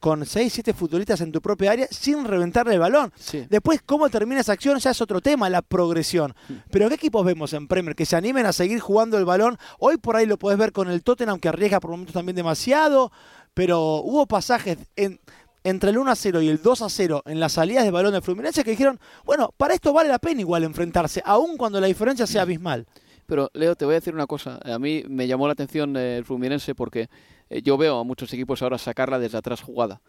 con 0.00 0.26
6, 0.26 0.52
7 0.52 0.72
futbolistas 0.72 1.20
en 1.20 1.32
tu 1.32 1.40
propia 1.40 1.72
área, 1.72 1.86
sin 1.90 2.24
reventarle 2.24 2.74
el 2.74 2.80
balón. 2.80 3.12
Después, 3.48 3.80
cómo 3.84 4.08
termina 4.08 4.40
esa 4.40 4.52
acción 4.52 4.78
ya 4.78 4.90
es 4.90 5.00
otro 5.00 5.20
tema, 5.20 5.48
la 5.48 5.62
progresión. 5.62 6.34
Pero 6.70 6.88
¿qué 6.88 6.94
equipos 6.96 7.24
vemos 7.24 7.52
en 7.52 7.68
Premier 7.68 7.94
que 7.94 8.06
se 8.06 8.16
animen 8.16 8.46
a 8.46 8.52
seguir 8.52 8.80
jugando 8.80 9.18
el 9.18 9.24
balón? 9.24 9.58
Hoy 9.78 9.96
por 9.96 10.16
ahí 10.16 10.26
lo 10.26 10.38
puedes 10.38 10.58
ver 10.58 10.72
con 10.72 10.90
el 10.90 11.02
Tottenham, 11.02 11.38
que 11.38 11.48
arriesga 11.48 11.80
por 11.80 11.90
momentos 11.90 12.14
también 12.14 12.36
demasiado, 12.36 13.12
pero 13.54 13.96
hubo 13.96 14.26
pasajes 14.26 14.78
entre 15.64 15.90
el 15.90 15.98
1 15.98 16.10
a 16.10 16.16
0 16.16 16.42
y 16.42 16.48
el 16.48 16.62
2 16.62 16.82
a 16.82 16.88
0 16.88 17.22
en 17.26 17.40
las 17.40 17.52
salidas 17.52 17.84
de 17.84 17.90
balón 17.90 18.12
de 18.12 18.20
Fluminense 18.20 18.64
que 18.64 18.70
dijeron, 18.70 18.98
bueno, 19.24 19.52
para 19.56 19.74
esto 19.74 19.92
vale 19.92 20.08
la 20.08 20.18
pena 20.18 20.40
igual 20.40 20.64
enfrentarse, 20.64 21.22
aun 21.24 21.56
cuando 21.56 21.80
la 21.80 21.86
diferencia 21.86 22.26
sea 22.26 22.42
abismal. 22.42 22.86
Pero 23.28 23.50
Leo, 23.52 23.76
te 23.76 23.84
voy 23.84 23.92
a 23.92 24.00
decir 24.00 24.14
una 24.14 24.26
cosa. 24.26 24.58
A 24.64 24.78
mí 24.78 25.04
me 25.06 25.26
llamó 25.26 25.46
la 25.46 25.52
atención 25.52 25.94
el 25.98 26.24
Fluminense 26.24 26.74
porque 26.74 27.10
eh, 27.50 27.60
yo 27.60 27.76
veo 27.76 27.98
a 27.98 28.04
muchos 28.04 28.32
equipos 28.32 28.62
ahora 28.62 28.78
sacarla 28.78 29.18
desde 29.18 29.36
atrás 29.36 29.60
jugada. 29.60 30.00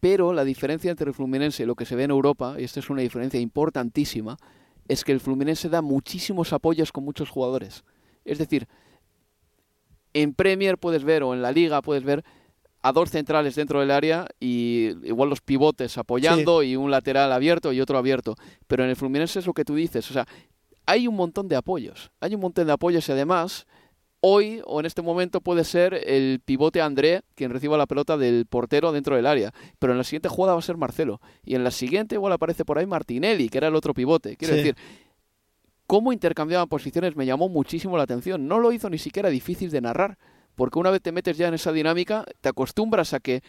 Pero 0.00 0.32
la 0.32 0.42
diferencia 0.42 0.90
entre 0.90 1.06
el 1.06 1.14
Fluminense 1.14 1.62
y 1.62 1.66
lo 1.66 1.76
que 1.76 1.84
se 1.84 1.94
ve 1.94 2.02
en 2.02 2.10
Europa, 2.10 2.56
y 2.58 2.64
esta 2.64 2.80
es 2.80 2.90
una 2.90 3.02
diferencia 3.02 3.38
importantísima, 3.38 4.36
es 4.88 5.04
que 5.04 5.12
el 5.12 5.20
Fluminense 5.20 5.68
da 5.68 5.80
muchísimos 5.80 6.52
apoyos 6.52 6.90
con 6.90 7.04
muchos 7.04 7.30
jugadores. 7.30 7.84
Es 8.24 8.38
decir, 8.38 8.66
en 10.12 10.34
Premier 10.34 10.76
puedes 10.76 11.04
ver 11.04 11.22
o 11.22 11.34
en 11.34 11.42
la 11.42 11.52
Liga 11.52 11.82
puedes 11.82 12.02
ver 12.02 12.24
a 12.82 12.90
dos 12.90 13.10
centrales 13.10 13.54
dentro 13.54 13.78
del 13.78 13.92
área 13.92 14.26
y 14.40 14.88
igual 15.04 15.28
los 15.28 15.40
pivotes 15.40 15.98
apoyando 15.98 16.64
y 16.64 16.74
un 16.74 16.90
lateral 16.90 17.30
abierto 17.30 17.72
y 17.72 17.80
otro 17.80 17.96
abierto. 17.96 18.34
Pero 18.66 18.82
en 18.82 18.90
el 18.90 18.96
Fluminense 18.96 19.38
es 19.38 19.46
lo 19.46 19.52
que 19.52 19.64
tú 19.64 19.76
dices, 19.76 20.10
o 20.10 20.14
sea, 20.14 20.26
hay 20.90 21.06
un 21.06 21.14
montón 21.14 21.46
de 21.46 21.54
apoyos, 21.54 22.10
hay 22.18 22.34
un 22.34 22.40
montón 22.40 22.66
de 22.66 22.72
apoyos 22.72 23.08
y 23.08 23.12
además 23.12 23.68
hoy 24.18 24.60
o 24.66 24.80
en 24.80 24.86
este 24.86 25.02
momento 25.02 25.40
puede 25.40 25.62
ser 25.62 25.94
el 25.94 26.40
pivote 26.44 26.82
André 26.82 27.22
quien 27.36 27.52
reciba 27.52 27.78
la 27.78 27.86
pelota 27.86 28.16
del 28.16 28.44
portero 28.46 28.90
dentro 28.90 29.14
del 29.14 29.26
área, 29.26 29.54
pero 29.78 29.92
en 29.92 29.98
la 29.98 30.04
siguiente 30.04 30.28
jugada 30.28 30.54
va 30.54 30.58
a 30.58 30.62
ser 30.62 30.76
Marcelo 30.76 31.20
y 31.44 31.54
en 31.54 31.62
la 31.62 31.70
siguiente 31.70 32.16
igual 32.16 32.32
aparece 32.32 32.64
por 32.64 32.76
ahí 32.76 32.86
Martinelli, 32.86 33.48
que 33.48 33.58
era 33.58 33.68
el 33.68 33.76
otro 33.76 33.94
pivote. 33.94 34.36
Quiero 34.36 34.56
decir, 34.56 34.74
cómo 35.86 36.12
intercambiaban 36.12 36.68
posiciones 36.68 37.14
me 37.14 37.24
llamó 37.24 37.48
muchísimo 37.48 37.96
la 37.96 38.02
atención. 38.02 38.48
No 38.48 38.58
lo 38.58 38.72
hizo 38.72 38.90
ni 38.90 38.98
siquiera 38.98 39.30
difícil 39.30 39.70
de 39.70 39.80
narrar, 39.80 40.18
porque 40.56 40.80
una 40.80 40.90
vez 40.90 41.02
te 41.02 41.12
metes 41.12 41.38
ya 41.38 41.46
en 41.46 41.54
esa 41.54 41.70
dinámica, 41.70 42.24
te 42.40 42.48
acostumbras 42.48 43.14
a 43.14 43.20
que 43.20 43.42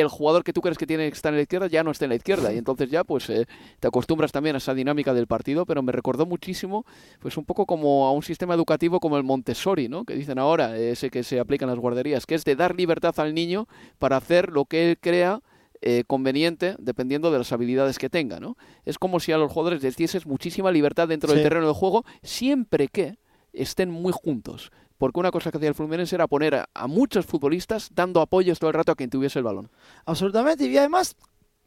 el 0.00 0.08
jugador 0.08 0.44
que 0.44 0.52
tú 0.52 0.60
crees 0.60 0.78
que 0.78 0.86
tiene 0.86 1.08
que 1.08 1.14
estar 1.14 1.32
en 1.32 1.36
la 1.36 1.42
izquierda 1.42 1.66
ya 1.66 1.82
no 1.82 1.90
está 1.90 2.04
en 2.04 2.10
la 2.10 2.16
izquierda 2.16 2.52
y 2.52 2.58
entonces 2.58 2.90
ya 2.90 3.04
pues 3.04 3.28
eh, 3.30 3.46
te 3.80 3.88
acostumbras 3.88 4.32
también 4.32 4.54
a 4.54 4.58
esa 4.58 4.74
dinámica 4.74 5.14
del 5.14 5.26
partido 5.26 5.66
pero 5.66 5.82
me 5.82 5.92
recordó 5.92 6.26
muchísimo 6.26 6.84
pues 7.20 7.36
un 7.36 7.44
poco 7.44 7.66
como 7.66 8.06
a 8.06 8.12
un 8.12 8.22
sistema 8.22 8.54
educativo 8.54 9.00
como 9.00 9.16
el 9.16 9.24
Montessori 9.24 9.88
no 9.88 10.04
que 10.04 10.14
dicen 10.14 10.38
ahora 10.38 10.76
ese 10.76 11.10
que 11.10 11.22
se 11.22 11.40
aplica 11.40 11.64
en 11.64 11.70
las 11.70 11.78
guarderías 11.78 12.26
que 12.26 12.34
es 12.34 12.44
de 12.44 12.56
dar 12.56 12.74
libertad 12.76 13.14
al 13.18 13.34
niño 13.34 13.66
para 13.98 14.16
hacer 14.16 14.50
lo 14.50 14.64
que 14.66 14.90
él 14.90 14.98
crea 15.00 15.40
eh, 15.82 16.04
conveniente 16.06 16.74
dependiendo 16.78 17.30
de 17.30 17.38
las 17.38 17.52
habilidades 17.52 17.98
que 17.98 18.08
tenga, 18.08 18.40
¿no? 18.40 18.56
Es 18.86 18.98
como 18.98 19.20
si 19.20 19.32
a 19.32 19.38
los 19.38 19.52
jugadores 19.52 19.82
les 19.82 19.96
dieses 19.96 20.26
muchísima 20.26 20.72
libertad 20.72 21.06
dentro 21.06 21.32
del 21.32 21.42
terreno 21.42 21.68
de 21.68 21.74
juego, 21.74 22.04
siempre 22.22 22.88
que 22.88 23.18
estén 23.52 23.90
muy 23.90 24.12
juntos. 24.12 24.72
Porque 24.98 25.20
una 25.20 25.30
cosa 25.30 25.50
que 25.50 25.58
hacía 25.58 25.68
el 25.68 25.74
Fluminense 25.74 26.14
era 26.14 26.26
poner 26.26 26.54
a, 26.54 26.68
a 26.74 26.86
muchos 26.86 27.26
futbolistas 27.26 27.90
dando 27.94 28.20
apoyos 28.20 28.58
todo 28.58 28.70
el 28.70 28.74
rato 28.74 28.92
a 28.92 28.94
quien 28.94 29.10
tuviese 29.10 29.38
el 29.38 29.44
balón. 29.44 29.70
Absolutamente, 30.04 30.66
y 30.66 30.76
además 30.76 31.16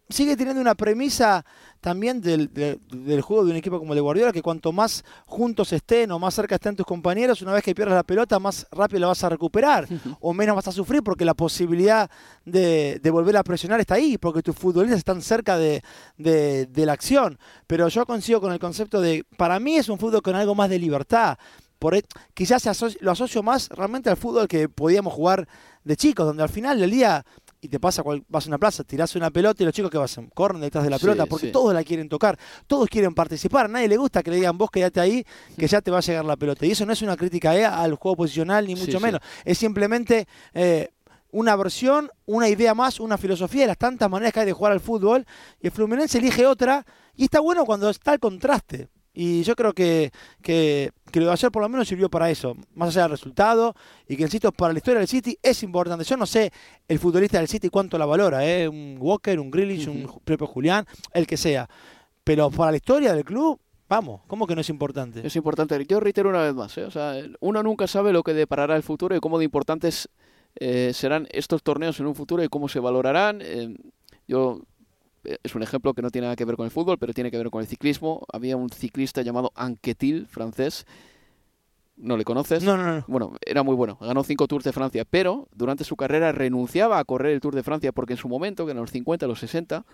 sigue 0.10 0.36
teniendo 0.36 0.60
una 0.60 0.76
premisa 0.76 1.46
también 1.80 2.20
del, 2.20 2.50
juego 3.22 3.46
de 3.46 3.52
un 3.52 3.58
equipo 3.58 3.80
como 3.80 3.94
el 3.94 3.98
de 3.98 4.02
Guardiola, 4.02 4.34
que 4.34 4.42
cuanto 4.42 4.72
más 4.72 5.06
juntos 5.26 5.72
estén 5.72 6.12
o 6.12 6.20
más 6.20 6.34
cerca 6.34 6.56
estén 6.56 6.76
tus 6.76 6.86
compañeros, 6.86 7.42
una 7.42 7.54
vez 7.54 7.64
que 7.64 7.76
pierdas 7.76 7.96
la 7.96 8.04
pelota, 8.04 8.40
más 8.40 8.68
rápido 8.72 9.00
la 9.00 9.08
vas 9.08 9.24
a 9.24 9.30
recuperar 9.30 9.88
o 10.20 10.34
menos 10.34 10.56
vas 10.56 10.68
a 10.68 10.72
sufrir 10.72 11.04
porque 11.04 11.24
la 11.24 11.36
posibilidad 11.36 12.10
de, 12.44 13.00
de 13.02 13.12
volver 13.12 13.38
a 13.38 13.44
presionar 13.44 13.80
está 13.80 13.96
ahí, 13.96 14.18
porque 14.18 14.42
tus 14.42 14.56
futbolistas 14.56 14.98
están 14.98 15.22
cerca 15.22 15.58
de, 15.58 15.84
de, 16.18 16.66
de 16.66 16.86
la 16.86 16.94
acción. 16.94 17.38
Pero 17.68 17.88
yo 17.88 18.06
coincido 18.06 18.42
con 18.42 18.52
el 18.52 18.60
concepto 18.60 19.00
de, 19.00 19.24
para 19.38 19.60
mí 19.60 19.78
es 19.78 19.90
un 19.90 20.00
fútbol 20.00 20.22
con 20.22 20.36
algo 20.36 20.56
más 20.56 20.70
de 20.70 20.80
libertad. 20.80 21.38
Por, 21.80 21.96
e, 21.96 22.04
quizás 22.34 22.68
asocio, 22.68 23.00
lo 23.02 23.12
asocio 23.12 23.42
más 23.42 23.70
realmente 23.70 24.10
al 24.10 24.18
fútbol 24.18 24.48
que 24.48 24.70
podíamos 24.70 25.14
jugar 25.14 25.48
de 25.84 25.96
chicos, 25.96 26.26
donde 26.26 26.44
al 26.44 26.50
final 26.50 26.80
del 26.80 26.92
día 26.92 27.26
y 27.62 27.68
te 27.68 27.80
pasa, 27.80 28.04
cual, 28.04 28.24
vas 28.30 28.46
a 28.46 28.50
una 28.50 28.58
plaza, 28.58 28.84
tirás 28.84 29.16
una 29.16 29.32
pelota 29.32 29.64
y 29.64 29.66
los 29.66 29.74
chicos 29.74 29.92
que 29.92 29.98
vas, 29.98 30.18
corren 30.34 30.62
detrás 30.62 30.84
de 30.84 30.90
la 30.90 31.00
pelota, 31.00 31.26
porque 31.26 31.48
sí. 31.48 31.52
todos 31.52 31.74
la 31.74 31.84
quieren 31.84 32.08
tocar, 32.08 32.38
todos 32.68 32.88
quieren 32.88 33.14
participar, 33.14 33.66
a 33.66 33.68
nadie 33.68 33.88
le 33.88 33.98
gusta 33.98 34.24
que 34.24 34.32
le 34.32 34.38
digan 34.38 34.58
vos 34.58 34.70
quédate 34.72 35.00
ahí, 35.00 35.26
que 35.58 35.68
ya 35.68 35.82
te 35.82 35.92
va 35.92 35.98
a 35.98 36.02
llegar 36.02 36.24
la 36.24 36.38
pelota. 36.38 36.66
Y 36.66 36.72
eso 36.72 36.86
no 36.86 36.94
es 36.94 37.02
una 37.02 37.18
crítica 37.18 37.58
eh, 37.58 37.66
al 37.66 37.96
juego 37.96 38.18
posicional, 38.18 38.66
ni 38.66 38.76
mucho 38.76 38.98
sí, 38.98 39.04
menos, 39.04 39.22
es 39.44 39.58
simplemente 39.58 40.28
eh, 40.54 40.90
una 41.32 41.56
versión, 41.56 42.10
una 42.26 42.48
idea 42.48 42.74
más, 42.74 43.00
una 43.00 43.18
filosofía 43.18 43.62
de 43.62 43.68
las 43.68 43.78
tantas 43.78 44.10
maneras 44.10 44.34
que 44.34 44.40
hay 44.40 44.46
de 44.46 44.54
jugar 44.54 44.72
al 44.72 44.80
fútbol, 44.80 45.26
y 45.60 45.68
el 45.68 45.74
Fluminense 45.74 46.18
elige 46.18 46.46
otra, 46.46 46.86
y 47.16 47.26
está 47.26 47.42
bueno 47.42 47.66
cuando 47.66 47.90
está 47.90 48.14
el 48.14 48.20
contraste. 48.20 48.88
Y 49.14 49.44
yo 49.44 49.56
creo 49.56 49.74
que, 49.74 50.12
que, 50.42 50.92
que, 51.10 51.20
lo 51.20 51.28
de 51.28 51.32
ayer 51.34 51.52
por 51.52 51.62
lo 51.62 51.70
menos 51.70 51.88
sirvió 51.88 52.10
para 52.10 52.30
eso, 52.30 52.56
más 52.76 52.90
allá 52.90 53.04
del 53.04 53.12
resultado, 53.12 53.76
y 54.08 54.16
que 54.16 54.24
insisto, 54.24 54.52
para 54.52 54.74
la 54.74 54.80
historia 54.80 55.00
del 55.00 55.08
City 55.08 55.38
es 55.42 55.64
importante. 55.64 56.04
Yo 56.04 56.18
no 56.18 56.26
sé 56.26 56.52
el 56.88 57.00
futbolista 57.00 57.38
del 57.38 57.48
City 57.48 57.70
cuánto 57.70 57.98
la 57.98 58.06
valora, 58.06 58.46
¿eh? 58.46 58.68
un 58.68 58.98
Walker, 59.00 59.40
un 59.40 59.52
Grealish, 59.52 59.88
uh 59.88 59.94
-huh. 59.94 60.14
un 60.14 60.20
Pepe 60.24 60.46
Julián, 60.46 60.86
el 61.14 61.26
que 61.26 61.38
sea. 61.38 61.70
Pero 62.24 62.50
para 62.52 62.72
la 62.72 62.78
historia 62.78 63.14
del 63.14 63.24
club, 63.24 63.60
vamos, 63.88 64.22
¿cómo 64.28 64.46
que 64.46 64.56
no 64.56 64.62
es 64.62 64.70
importante? 64.70 65.26
Es 65.26 65.36
importante. 65.36 65.84
Yo 65.86 66.00
reitero 66.00 66.30
una 66.30 66.44
vez 66.44 66.54
más, 66.54 66.78
¿eh? 66.78 66.86
o 66.86 66.92
sea, 66.92 67.16
uno 67.40 67.64
nunca 67.64 67.88
sabe 67.88 68.14
lo 68.14 68.24
que 68.24 68.34
deparará 68.34 68.76
el 68.76 68.84
futuro 68.84 69.16
y 69.16 69.20
cómo 69.20 69.40
de 69.40 69.46
importantes 69.46 70.10
eh, 70.56 70.92
serán 70.94 71.28
estos 71.32 71.64
torneos 71.64 72.00
en 72.00 72.06
un 72.06 72.16
futuro 72.16 72.44
y 72.44 72.50
cómo 72.50 72.70
se 72.70 72.80
valorarán. 72.80 73.40
Eh, 73.42 73.76
yo 74.28 74.62
es 75.24 75.56
un 75.56 75.64
ejemplo 75.64 75.94
que 75.94 76.02
no 76.02 76.10
tiene 76.10 76.26
nada 76.26 76.36
que 76.36 76.46
ver 76.46 76.56
con 76.56 76.66
el 76.66 76.72
fútbol, 76.72 76.98
pero 76.98 77.14
tiene 77.14 77.32
que 77.32 77.38
ver 77.38 77.50
con 77.50 77.62
el 77.62 77.68
ciclismo. 77.68 78.26
Había 78.32 78.58
un 78.58 78.70
ciclista 78.70 79.22
llamado 79.22 79.52
Anquetil, 79.56 80.28
francés. 80.28 80.86
¿No 81.98 82.16
le 82.16 82.24
conoces? 82.24 82.64
No, 82.64 82.78
no, 82.78 82.96
no. 82.96 83.06
Bueno, 83.08 83.34
era 83.46 83.62
muy 83.62 83.76
bueno. 83.76 83.98
Ganó 84.00 84.24
cinco 84.24 84.48
Tours 84.48 84.64
de 84.64 84.72
Francia, 84.72 85.06
pero 85.10 85.50
durante 85.54 85.84
su 85.84 85.98
carrera 85.98 86.32
renunciaba 86.32 86.98
a 86.98 87.04
correr 87.04 87.34
el 87.34 87.42
Tour 87.42 87.56
de 87.56 87.64
Francia 87.64 87.92
porque 87.92 88.14
en 88.14 88.18
su 88.18 88.30
momento, 88.30 88.66
que 88.66 88.72
en 88.72 88.78
los 88.78 88.92
50, 88.92 89.28
los 89.28 89.40
60, 89.40 89.86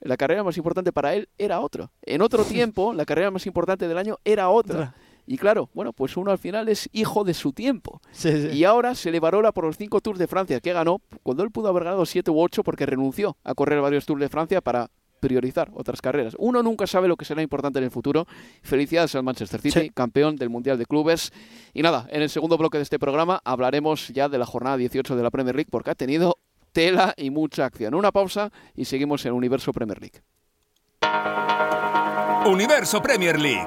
la 0.00 0.16
carrera 0.16 0.44
más 0.44 0.56
importante 0.58 0.92
para 0.92 1.14
él 1.14 1.28
era 1.38 1.60
otra. 1.60 1.90
En 2.02 2.20
otro 2.20 2.44
tiempo, 2.44 2.92
la 2.92 3.06
carrera 3.06 3.30
más 3.30 3.46
importante 3.46 3.88
del 3.88 3.96
año 3.96 4.18
era 4.24 4.50
otra. 4.50 4.94
Y 5.30 5.36
claro, 5.36 5.68
bueno, 5.74 5.92
pues 5.92 6.16
uno 6.16 6.30
al 6.30 6.38
final 6.38 6.70
es 6.70 6.88
hijo 6.90 7.22
de 7.22 7.34
su 7.34 7.52
tiempo. 7.52 8.00
Sí, 8.12 8.32
sí. 8.32 8.56
Y 8.56 8.64
ahora 8.64 8.94
se 8.94 9.10
le 9.10 9.20
valora 9.20 9.52
por 9.52 9.64
los 9.64 9.76
cinco 9.76 10.00
Tours 10.00 10.18
de 10.18 10.26
Francia 10.26 10.58
que 10.60 10.72
ganó, 10.72 11.02
cuando 11.22 11.42
él 11.42 11.50
pudo 11.50 11.68
haber 11.68 11.84
ganado 11.84 12.06
siete 12.06 12.30
u 12.30 12.40
ocho 12.40 12.64
porque 12.64 12.86
renunció 12.86 13.36
a 13.44 13.54
correr 13.54 13.78
varios 13.82 14.06
Tours 14.06 14.22
de 14.22 14.30
Francia 14.30 14.62
para 14.62 14.90
priorizar 15.20 15.70
otras 15.74 16.00
carreras. 16.00 16.34
Uno 16.38 16.62
nunca 16.62 16.86
sabe 16.86 17.08
lo 17.08 17.16
que 17.16 17.26
será 17.26 17.42
importante 17.42 17.78
en 17.78 17.84
el 17.84 17.90
futuro. 17.90 18.26
Felicidades 18.62 19.14
al 19.16 19.22
Manchester 19.22 19.60
City, 19.60 19.80
sí. 19.80 19.90
campeón 19.90 20.36
del 20.36 20.48
Mundial 20.48 20.78
de 20.78 20.86
Clubes. 20.86 21.30
Y 21.74 21.82
nada, 21.82 22.06
en 22.10 22.22
el 22.22 22.30
segundo 22.30 22.56
bloque 22.56 22.78
de 22.78 22.84
este 22.84 22.98
programa 22.98 23.42
hablaremos 23.44 24.08
ya 24.08 24.30
de 24.30 24.38
la 24.38 24.46
jornada 24.46 24.78
18 24.78 25.14
de 25.14 25.22
la 25.22 25.30
Premier 25.30 25.54
League 25.54 25.68
porque 25.70 25.90
ha 25.90 25.94
tenido 25.94 26.38
tela 26.72 27.12
y 27.18 27.28
mucha 27.28 27.66
acción. 27.66 27.94
Una 27.94 28.12
pausa 28.12 28.50
y 28.74 28.86
seguimos 28.86 29.26
en 29.26 29.34
Universo 29.34 29.74
Premier 29.74 30.00
League. 30.00 30.22
Universo 32.46 33.02
Premier 33.02 33.38
League 33.38 33.66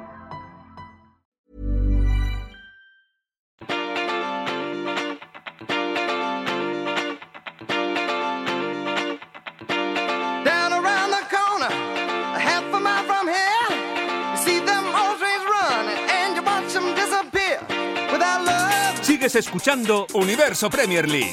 Sigues 19.21 19.35
escuchando 19.35 20.07
Universo 20.13 20.67
Premier 20.67 21.07
League. 21.07 21.31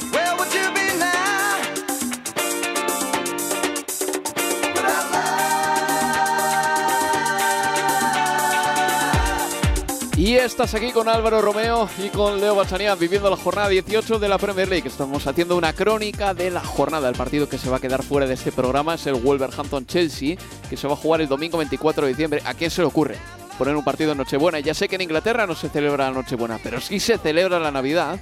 Y 10.18 10.34
estás 10.34 10.74
aquí 10.74 10.92
con 10.92 11.08
Álvaro 11.08 11.40
Romeo 11.40 11.88
y 12.04 12.10
con 12.10 12.38
Leo 12.38 12.54
Balsanian 12.54 12.98
viviendo 12.98 13.30
la 13.30 13.38
jornada 13.38 13.70
18 13.70 14.18
de 14.18 14.28
la 14.28 14.36
Premier 14.36 14.68
League. 14.68 14.86
Estamos 14.86 15.26
haciendo 15.26 15.56
una 15.56 15.72
crónica 15.72 16.34
de 16.34 16.50
la 16.50 16.60
jornada. 16.60 17.08
El 17.08 17.14
partido 17.14 17.48
que 17.48 17.56
se 17.56 17.70
va 17.70 17.78
a 17.78 17.80
quedar 17.80 18.02
fuera 18.02 18.26
de 18.26 18.34
este 18.34 18.52
programa 18.52 18.96
es 18.96 19.06
el 19.06 19.14
Wolverhampton-Chelsea, 19.14 20.36
que 20.68 20.76
se 20.76 20.86
va 20.86 20.92
a 20.92 20.96
jugar 20.96 21.22
el 21.22 21.28
domingo 21.28 21.56
24 21.56 22.02
de 22.04 22.08
diciembre. 22.10 22.42
¿A 22.44 22.52
quién 22.52 22.70
se 22.70 22.82
le 22.82 22.88
ocurre 22.88 23.37
poner 23.58 23.76
un 23.76 23.84
partido 23.84 24.12
en 24.12 24.18
Nochebuena? 24.18 24.60
Ya 24.60 24.72
sé 24.72 24.88
que 24.88 24.94
en 24.94 25.02
Inglaterra 25.02 25.46
no 25.46 25.54
se 25.54 25.68
celebra 25.68 26.06
la 26.06 26.12
Nochebuena, 26.12 26.58
pero 26.62 26.80
sí 26.80 27.00
se 27.00 27.18
celebra 27.18 27.58
la 27.58 27.70
Navidad. 27.70 28.20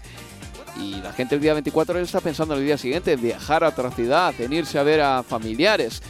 Y 0.80 0.96
la 0.96 1.12
gente 1.12 1.34
el 1.36 1.40
día 1.40 1.52
24 1.54 1.98
está 2.00 2.20
pensando 2.20 2.54
en 2.54 2.60
el 2.60 2.66
día 2.66 2.76
siguiente, 2.76 3.12
en 3.12 3.22
viajar 3.22 3.64
a 3.64 3.68
otra 3.68 3.90
ciudad, 3.90 4.34
en 4.40 4.52
irse 4.52 4.78
a 4.78 4.82
ver 4.82 5.00
a 5.00 5.22
familiares. 5.22 6.02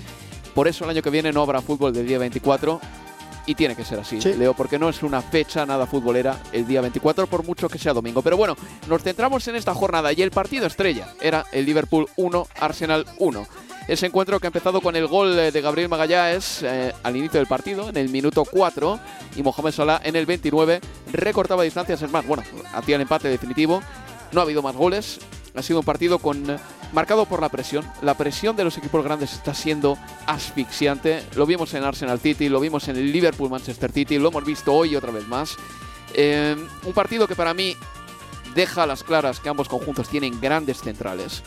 Por 0.55 0.67
eso 0.69 0.85
el 0.85 0.91
año 0.91 1.03
que 1.03 1.11
viene 1.11 1.33
no 1.33 1.43
habrá 1.43 1.61
fútbol 1.61 1.93
del 1.93 2.07
día 2.07 2.19
24 2.19 2.81
y 3.47 3.55
tiene 3.55 3.77
que 3.77 3.85
ser 3.85 4.01
así, 4.01 4.21
Sí. 4.21 4.33
Leo, 4.35 4.55
porque 4.55 4.77
no 4.79 4.89
es 4.89 5.05
una 5.05 5.23
fecha 5.23 5.65
nada 5.67 5.87
futbolera 5.87 6.41
el 6.53 6.67
día 6.67 6.81
24, 6.81 7.29
por 7.29 7.45
mucho 7.45 7.69
que 7.69 7.79
sea 7.79 7.93
domingo. 7.93 8.23
Pero 8.23 8.37
bueno, 8.37 8.57
nos 8.89 9.03
centramos 9.03 9.47
en 9.47 9.55
esta 9.55 9.73
jornada 9.75 10.13
y 10.13 10.23
el 10.23 10.33
partido 10.33 10.67
estrella 10.67 11.15
era 11.21 11.45
el 11.53 11.65
Liverpool 11.65 12.09
1, 12.17 12.49
Arsenal 12.59 13.07
1. 13.19 13.47
Ese 13.89 14.07
encuentro 14.07 14.41
que 14.41 14.49
ha 14.49 14.49
empezado 14.49 14.81
con 14.81 14.97
el 14.97 15.07
gol 15.07 15.39
eh, 15.39 15.53
de 15.53 15.61
Gabriel 15.61 15.89
Magallanes 15.89 16.61
eh, 16.65 16.93
al 17.05 17.17
inicio 17.17 17.39
del 17.39 17.47
partido, 17.47 17.89
en 17.89 17.97
el 17.97 18.09
minuto 18.09 18.45
4, 18.45 18.99
y 19.37 19.43
Mohamed 19.45 19.71
Salah 19.71 20.01
en 20.03 20.17
el 20.17 20.27
29 20.27 20.81
recortaba 21.13 21.63
distancias. 21.63 22.03
Es 22.03 22.11
más, 22.11 22.27
bueno, 22.27 22.43
hacía 22.75 22.97
el 22.97 23.03
empate 23.03 23.29
definitivo. 23.29 23.81
No 24.33 24.41
ha 24.41 24.43
habido 24.43 24.61
más 24.61 24.75
goles. 24.75 25.21
Ha 25.55 25.63
sido 25.63 25.79
un 25.79 25.85
partido 25.85 26.19
con 26.19 26.51
eh, 26.51 26.59
marcado 26.93 27.27
por 27.27 27.41
la 27.41 27.49
presión. 27.49 27.85
La 28.03 28.15
presión 28.15 28.57
de 28.57 28.65
los 28.65 28.77
equipos 28.77 29.05
grandes 29.05 29.33
está 29.33 29.55
siendo 29.55 29.97
asfixiante. 30.27 31.23
Lo 31.37 31.47
vimos 31.47 31.73
en 31.75 31.85
Arsenal 31.85 32.19
City, 32.19 32.49
lo 32.49 32.59
vimos 32.59 32.89
en 32.89 32.97
el 32.97 33.13
Liverpool 33.13 33.51
Manchester 33.51 33.93
City, 33.93 34.19
lo 34.19 34.31
hemos 34.31 34.45
visto 34.45 34.75
hoy 34.75 34.97
otra 34.97 35.13
vez 35.13 35.29
más. 35.29 35.57
Un 36.17 36.93
partido 36.95 37.29
que 37.29 37.37
para 37.37 37.53
mí 37.53 37.77
deja 38.55 38.85
a 38.85 38.87
las 38.87 39.05
claras 39.05 39.39
que 39.39 39.49
ambos 39.49 39.69
conjuntos 39.69 40.09
tienen 40.09 40.41
grandes 40.41 40.81
centrales. 40.81 41.43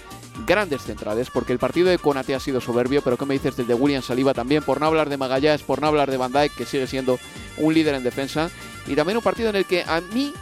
Grandes 0.45 0.83
centrales, 0.83 1.29
porque 1.29 1.53
el 1.53 1.59
partido 1.59 1.89
de 1.89 1.97
Konate 1.97 2.35
ha 2.35 2.39
sido 2.39 2.61
soberbio, 2.61 3.01
pero 3.01 3.17
¿qué 3.17 3.25
me 3.25 3.33
dices 3.33 3.55
del 3.57 3.67
de 3.67 3.73
William 3.73 4.01
Saliba 4.01 4.33
también? 4.33 4.63
Por 4.63 4.79
no 4.79 4.87
hablar 4.87 5.09
de 5.09 5.17
Magallanes, 5.17 5.63
por 5.63 5.81
no 5.81 5.87
hablar 5.87 6.09
de 6.09 6.17
Van 6.17 6.31
Dijk, 6.31 6.55
que 6.55 6.65
sigue 6.65 6.87
siendo 6.87 7.19
un 7.57 7.73
líder 7.73 7.95
en 7.95 8.03
defensa. 8.03 8.49
Y 8.87 8.95
también 8.95 9.17
un 9.17 9.23
partido 9.23 9.49
en 9.49 9.55
el 9.55 9.65
que 9.65 9.83
a 9.83 10.01
mí 10.01 10.33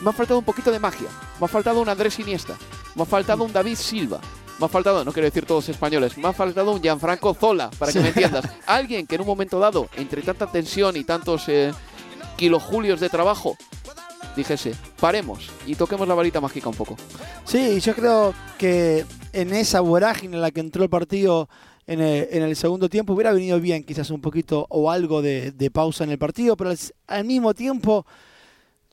me 0.00 0.10
ha 0.10 0.12
faltado 0.12 0.38
un 0.38 0.44
poquito 0.44 0.70
de 0.70 0.78
magia. 0.78 1.08
Me 1.40 1.46
ha 1.46 1.48
faltado 1.48 1.80
un 1.80 1.88
Andrés 1.88 2.18
Iniesta. 2.18 2.56
Me 2.94 3.02
ha 3.02 3.06
faltado 3.06 3.44
un 3.44 3.52
David 3.52 3.76
Silva. 3.76 4.20
Me 4.58 4.66
ha 4.66 4.68
faltado, 4.68 5.04
no 5.04 5.12
quiero 5.12 5.26
decir 5.26 5.44
todos 5.44 5.68
españoles, 5.68 6.16
me 6.16 6.28
ha 6.28 6.32
faltado 6.32 6.72
un 6.72 6.80
Gianfranco 6.80 7.34
Zola, 7.34 7.70
para 7.78 7.92
que 7.92 8.00
me 8.00 8.08
entiendas. 8.08 8.48
Alguien 8.66 9.06
que 9.06 9.16
en 9.16 9.20
un 9.20 9.26
momento 9.26 9.58
dado, 9.58 9.88
entre 9.96 10.22
tanta 10.22 10.46
tensión 10.46 10.96
y 10.96 11.04
tantos 11.04 11.46
eh, 11.48 11.74
kilojulios 12.38 12.98
de 12.98 13.10
trabajo, 13.10 13.58
dijese, 14.36 14.74
paremos 15.00 15.50
y 15.66 15.74
toquemos 15.74 16.06
la 16.06 16.14
varita 16.14 16.40
mágica 16.40 16.68
un 16.68 16.74
poco. 16.74 16.96
Sí, 17.44 17.80
yo 17.80 17.94
creo 17.94 18.34
que 18.58 19.04
en 19.32 19.52
esa 19.52 19.80
vorágine 19.80 20.36
en 20.36 20.42
la 20.42 20.50
que 20.50 20.60
entró 20.60 20.82
el 20.82 20.90
partido 20.90 21.48
en 21.86 22.00
el, 22.00 22.28
en 22.30 22.42
el 22.42 22.56
segundo 22.56 22.88
tiempo 22.88 23.14
hubiera 23.14 23.32
venido 23.32 23.60
bien 23.60 23.84
quizás 23.84 24.10
un 24.10 24.20
poquito 24.20 24.66
o 24.68 24.90
algo 24.90 25.22
de, 25.22 25.70
pausa 25.72 26.04
en 26.04 26.10
el 26.10 26.18
partido, 26.18 26.56
pero 26.56 26.72
al, 27.06 27.24
mismo 27.24 27.54
tiempo 27.54 28.06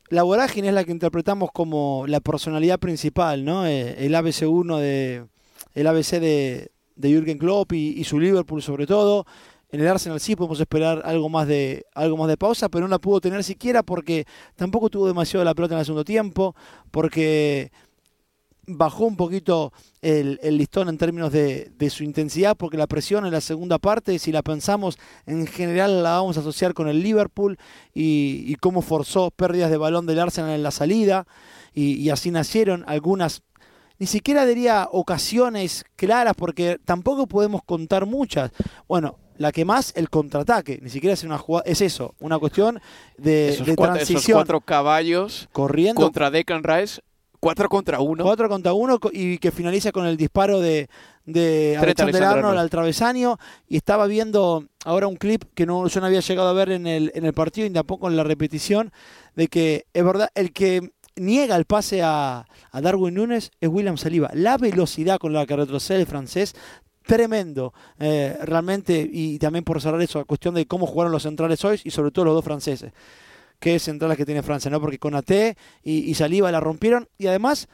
la 0.09 0.23
vorágine 0.23 0.69
es 0.69 0.73
la 0.73 0.83
que 0.83 0.91
interpretamos 0.91 1.49
como 1.51 2.05
la 2.07 2.19
personalidad 2.19 2.79
principal, 2.79 3.43
¿no? 3.43 3.65
Eh, 3.65 4.05
el 4.05 4.13
ABC1 4.13 4.79
de 4.79 5.25
el 5.73 5.87
ABC 5.87 6.19
de, 6.19 6.71
de 6.95 7.09
Jürgen 7.09 7.39
Klopp 7.39 7.73
y 7.73 8.03
su 8.03 8.19
Liverpool 8.19 8.61
sobre 8.61 8.85
todo. 8.85 9.25
En 9.73 9.81
el 9.81 9.87
Arsenal 9.87 10.19
sí 10.19 10.35
podemos 10.35 10.59
esperar 10.59 11.01
algo 11.03 11.29
más 11.29 11.47
de 11.47 11.87
algo 11.95 12.15
más 12.15 12.27
de 12.27 12.37
pausa, 12.37 12.69
pero 12.69 12.85
no 12.85 12.91
la 12.91 12.99
pudo 12.99 13.19
tener 13.19 13.43
siquiera 13.43 13.81
porque 13.81 14.27
tampoco 14.55 14.87
tuvo 14.87 15.07
demasiado 15.07 15.43
la 15.43 15.55
pelota 15.55 15.73
en 15.73 15.79
el 15.79 15.85
segundo 15.85 16.05
tiempo, 16.05 16.55
porque 16.91 17.71
bajó 18.67 19.05
un 19.05 19.15
poquito 19.15 19.73
el, 20.03 20.37
listón 20.43 20.89
en 20.89 20.99
términos 20.99 21.31
de, 21.31 21.89
su 21.89 22.03
intensidad, 22.03 22.55
porque 22.55 22.77
la 22.77 22.85
presión 22.85 23.25
en 23.25 23.31
la 23.31 23.41
segunda 23.41 23.79
parte, 23.79 24.19
si 24.19 24.31
la 24.31 24.43
pensamos, 24.43 24.99
en 25.25 25.47
general 25.47 26.03
la 26.03 26.11
vamos 26.11 26.37
a 26.37 26.41
asociar 26.41 26.75
con 26.75 26.87
el 26.87 27.01
Liverpool 27.01 27.57
y, 27.95 28.53
cómo 28.57 28.83
forzó 28.83 29.31
pérdidas 29.31 29.71
de 29.71 29.77
balón 29.77 30.05
del 30.05 30.19
Arsenal 30.19 30.51
en 30.51 30.61
la 30.61 30.69
salida, 30.69 31.25
y 31.73 32.07
así 32.11 32.29
nacieron 32.29 32.83
algunas, 32.85 33.41
ni 33.97 34.05
siquiera 34.05 34.45
diría 34.45 34.87
ocasiones 34.91 35.83
claras, 35.95 36.35
porque 36.37 36.77
tampoco 36.85 37.25
podemos 37.25 37.63
contar 37.63 38.05
muchas. 38.05 38.51
Bueno, 38.87 39.17
la 39.37 39.51
que 39.51 39.65
más, 39.65 39.93
el 39.95 40.09
contraataque, 40.09 40.79
ni 40.81 40.89
siquiera 40.89 41.13
es 41.13 41.23
una 41.23 41.37
jugada, 41.37 41.63
es 41.65 41.81
eso, 41.81 42.15
una 42.19 42.39
cuestión 42.39 42.79
de, 43.17 43.49
esos, 43.49 43.65
de 43.65 43.75
cuatro, 43.75 43.95
esos 43.95 44.07
transición. 44.07 44.37
cuatro 44.37 44.61
caballos 44.61 45.49
corriendo 45.51 46.01
contra 46.01 46.31
Declan 46.31 46.63
Rice, 46.63 47.01
cuatro 47.43 47.69
contra 47.69 47.99
uno. 47.99 48.23
4 48.23 48.49
contra 48.49 48.73
1 48.73 48.99
y 49.11 49.37
que 49.37 49.51
finaliza 49.51 49.91
con 49.91 50.05
el 50.05 50.17
disparo 50.17 50.59
de, 50.59 50.89
de 51.25 51.77
Alexander. 51.79 52.23
Arnold 52.23 52.57
al 52.57 52.69
travesaño. 52.69 53.37
Y 53.67 53.77
estaba 53.77 54.07
viendo 54.07 54.65
ahora 54.85 55.07
un 55.07 55.17
clip 55.17 55.43
que 55.53 55.65
no, 55.65 55.87
yo 55.87 55.99
no 55.99 56.07
había 56.07 56.21
llegado 56.21 56.49
a 56.49 56.53
ver 56.53 56.71
en 56.71 56.87
el, 56.87 57.11
en 57.13 57.25
el 57.25 57.33
partido 57.33 57.67
y 57.67 57.69
tampoco 57.69 58.07
en 58.07 58.15
la 58.15 58.23
repetición, 58.23 58.91
de 59.35 59.47
que 59.47 59.85
es 59.93 60.03
verdad, 60.05 60.29
el 60.35 60.53
que 60.53 60.91
niega 61.15 61.55
el 61.55 61.65
pase 61.65 62.01
a, 62.01 62.47
a 62.71 62.81
Darwin 62.81 63.13
Núñez 63.13 63.51
es 63.59 63.69
William 63.69 63.97
Saliba. 63.97 64.29
La 64.33 64.57
velocidad 64.57 65.19
con 65.19 65.33
la 65.33 65.45
que 65.45 65.55
retrocede 65.55 66.01
el 66.01 66.07
francés, 66.07 66.55
tremendo, 67.05 67.73
eh, 67.99 68.37
realmente, 68.43 69.07
y 69.11 69.37
también 69.39 69.63
por 69.63 69.81
cerrar 69.81 70.01
eso, 70.01 70.19
a 70.19 70.25
cuestión 70.25 70.55
de 70.55 70.65
cómo 70.65 70.87
jugaron 70.87 71.11
los 71.11 71.23
centrales 71.23 71.63
hoy 71.65 71.79
y 71.83 71.91
sobre 71.91 72.11
todo 72.11 72.25
los 72.25 72.35
dos 72.35 72.45
franceses. 72.45 72.91
Qué 73.59 73.79
centrales 73.79 74.17
que 74.17 74.25
tiene 74.25 74.43
Francia, 74.43 74.69
¿no? 74.69 74.81
Porque 74.81 74.99
Konaté 74.99 75.55
y, 75.83 76.09
y 76.09 76.13
Saliba 76.15 76.51
la 76.51 76.59
rompieron 76.59 77.07
y 77.17 77.27
además 77.27 77.67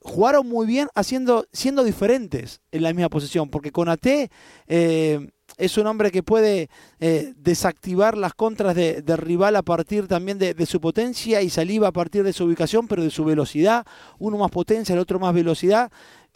jugaron 0.00 0.48
muy 0.48 0.66
bien 0.66 0.88
haciendo, 0.94 1.46
siendo 1.52 1.84
diferentes 1.84 2.60
en 2.72 2.82
la 2.82 2.92
misma 2.92 3.08
posición, 3.08 3.48
porque 3.50 3.72
Konaté 3.72 4.30
eh, 4.66 5.30
es 5.56 5.76
un 5.76 5.86
hombre 5.86 6.10
que 6.10 6.22
puede 6.22 6.70
eh, 7.00 7.34
desactivar 7.36 8.16
las 8.16 8.34
contras 8.34 8.74
de, 8.74 9.02
rival 9.16 9.56
a 9.56 9.62
partir 9.62 10.06
también 10.06 10.38
de, 10.38 10.54
de 10.54 10.66
su 10.66 10.80
potencia 10.80 11.42
y 11.42 11.50
Saliba 11.50 11.88
a 11.88 11.92
partir 11.92 12.22
de 12.22 12.32
su 12.32 12.44
ubicación, 12.44 12.86
pero 12.86 13.02
de 13.02 13.10
su 13.10 13.24
velocidad, 13.24 13.86
uno 14.18 14.38
más 14.38 14.50
potencia, 14.50 14.92
el 14.92 15.00
otro 15.00 15.18
más 15.18 15.34
velocidad, 15.34 15.90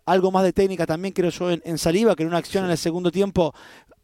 algo 0.07 0.31
más 0.31 0.45
de 0.45 0.53
técnica 0.53 0.87
también 0.87 1.13
creo 1.13 1.31
yo 1.31 1.51
en, 1.51 1.63
en 1.65 1.79
Saliba, 1.79 2.15
que 2.15 2.23
en 2.23 2.29
una 2.29 2.39
acción 2.39 2.65
en 2.65 2.71
el 2.71 2.79
segundo 2.79 3.11
tiempo, 3.11 3.55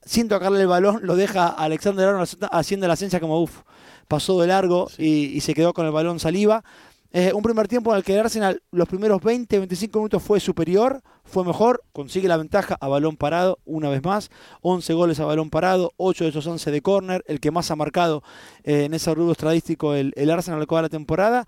sin 0.05 0.29
tocarle 0.29 0.61
el 0.61 0.67
balón, 0.67 1.01
lo 1.03 1.17
deja 1.17 1.49
a 1.49 1.65
Alexander 1.65 2.09
Arnold 2.09 2.49
haciendo 2.51 2.87
la 2.89 2.95
esencia 2.95 3.21
como 3.21 3.41
uff, 3.43 3.63
pasó 4.07 4.41
de 4.41 4.47
largo 4.47 4.89
y, 4.97 5.27
y 5.27 5.41
se 5.41 5.55
quedó 5.55 5.73
con 5.75 5.87
el 5.87 5.93
balón 5.93 6.21
Saliba. 6.21 6.65
Eh, 7.11 7.33
un 7.33 7.43
primer 7.43 7.69
tiempo 7.69 7.91
en 7.91 7.99
el 7.99 8.05
que 8.05 8.13
el 8.13 8.21
Arsenal 8.21 8.63
los 8.71 8.87
primeros 8.87 9.23
20-25 9.23 9.97
minutos 9.97 10.23
fue 10.23 10.41
superior, 10.41 11.03
fue 11.25 11.43
mejor, 11.43 11.83
consigue 11.93 12.29
la 12.29 12.37
ventaja 12.37 12.77
a 12.79 12.89
balón 12.89 13.17
parado 13.17 13.59
una 13.65 13.89
vez 13.89 14.05
más, 14.05 14.31
11 14.61 14.93
goles 14.93 15.19
a 15.19 15.25
balón 15.25 15.49
parado, 15.49 15.95
8 15.97 16.25
de 16.25 16.31
esos 16.31 16.47
11 16.47 16.71
de 16.71 16.83
córner, 16.83 17.25
el 17.27 17.41
que 17.41 17.51
más 17.51 17.71
ha 17.71 17.77
marcado 17.77 18.23
eh, 18.63 18.85
en 18.85 18.93
ese 18.93 19.15
rubro 19.15 19.33
estadístico 19.33 19.95
el, 19.95 20.13
el 20.17 20.31
Arsenal 20.31 20.61
al 20.69 20.83
la 20.83 20.89
temporada. 20.91 21.47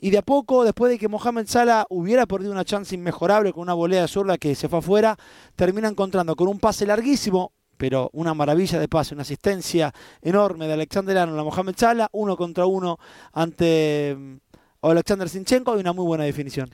Y 0.00 0.10
de 0.10 0.18
a 0.18 0.22
poco, 0.22 0.64
después 0.64 0.90
de 0.90 0.98
que 0.98 1.08
Mohamed 1.08 1.46
Salah 1.48 1.84
hubiera 1.90 2.24
perdido 2.26 2.52
una 2.52 2.64
chance 2.64 2.94
inmejorable 2.94 3.52
con 3.52 3.62
una 3.62 3.74
volea 3.74 4.06
zurda 4.06 4.38
que 4.38 4.54
se 4.54 4.68
fue 4.68 4.78
afuera, 4.78 5.16
termina 5.56 5.88
encontrando 5.88 6.36
con 6.36 6.46
un 6.46 6.60
pase 6.60 6.86
larguísimo, 6.86 7.52
pero 7.76 8.08
una 8.12 8.32
maravilla 8.32 8.78
de 8.78 8.86
pase, 8.86 9.14
una 9.14 9.22
asistencia 9.22 9.92
enorme 10.22 10.68
de 10.68 10.74
Alexander 10.74 11.18
Arnold 11.18 11.40
a 11.40 11.44
Mohamed 11.44 11.74
Salah, 11.76 12.08
uno 12.12 12.36
contra 12.36 12.66
uno 12.66 12.98
ante 13.32 14.14
mm, 14.16 14.36
Alexander 14.82 15.28
Sinchenko 15.28 15.76
y 15.76 15.80
una 15.80 15.92
muy 15.92 16.04
buena 16.04 16.24
definición. 16.24 16.70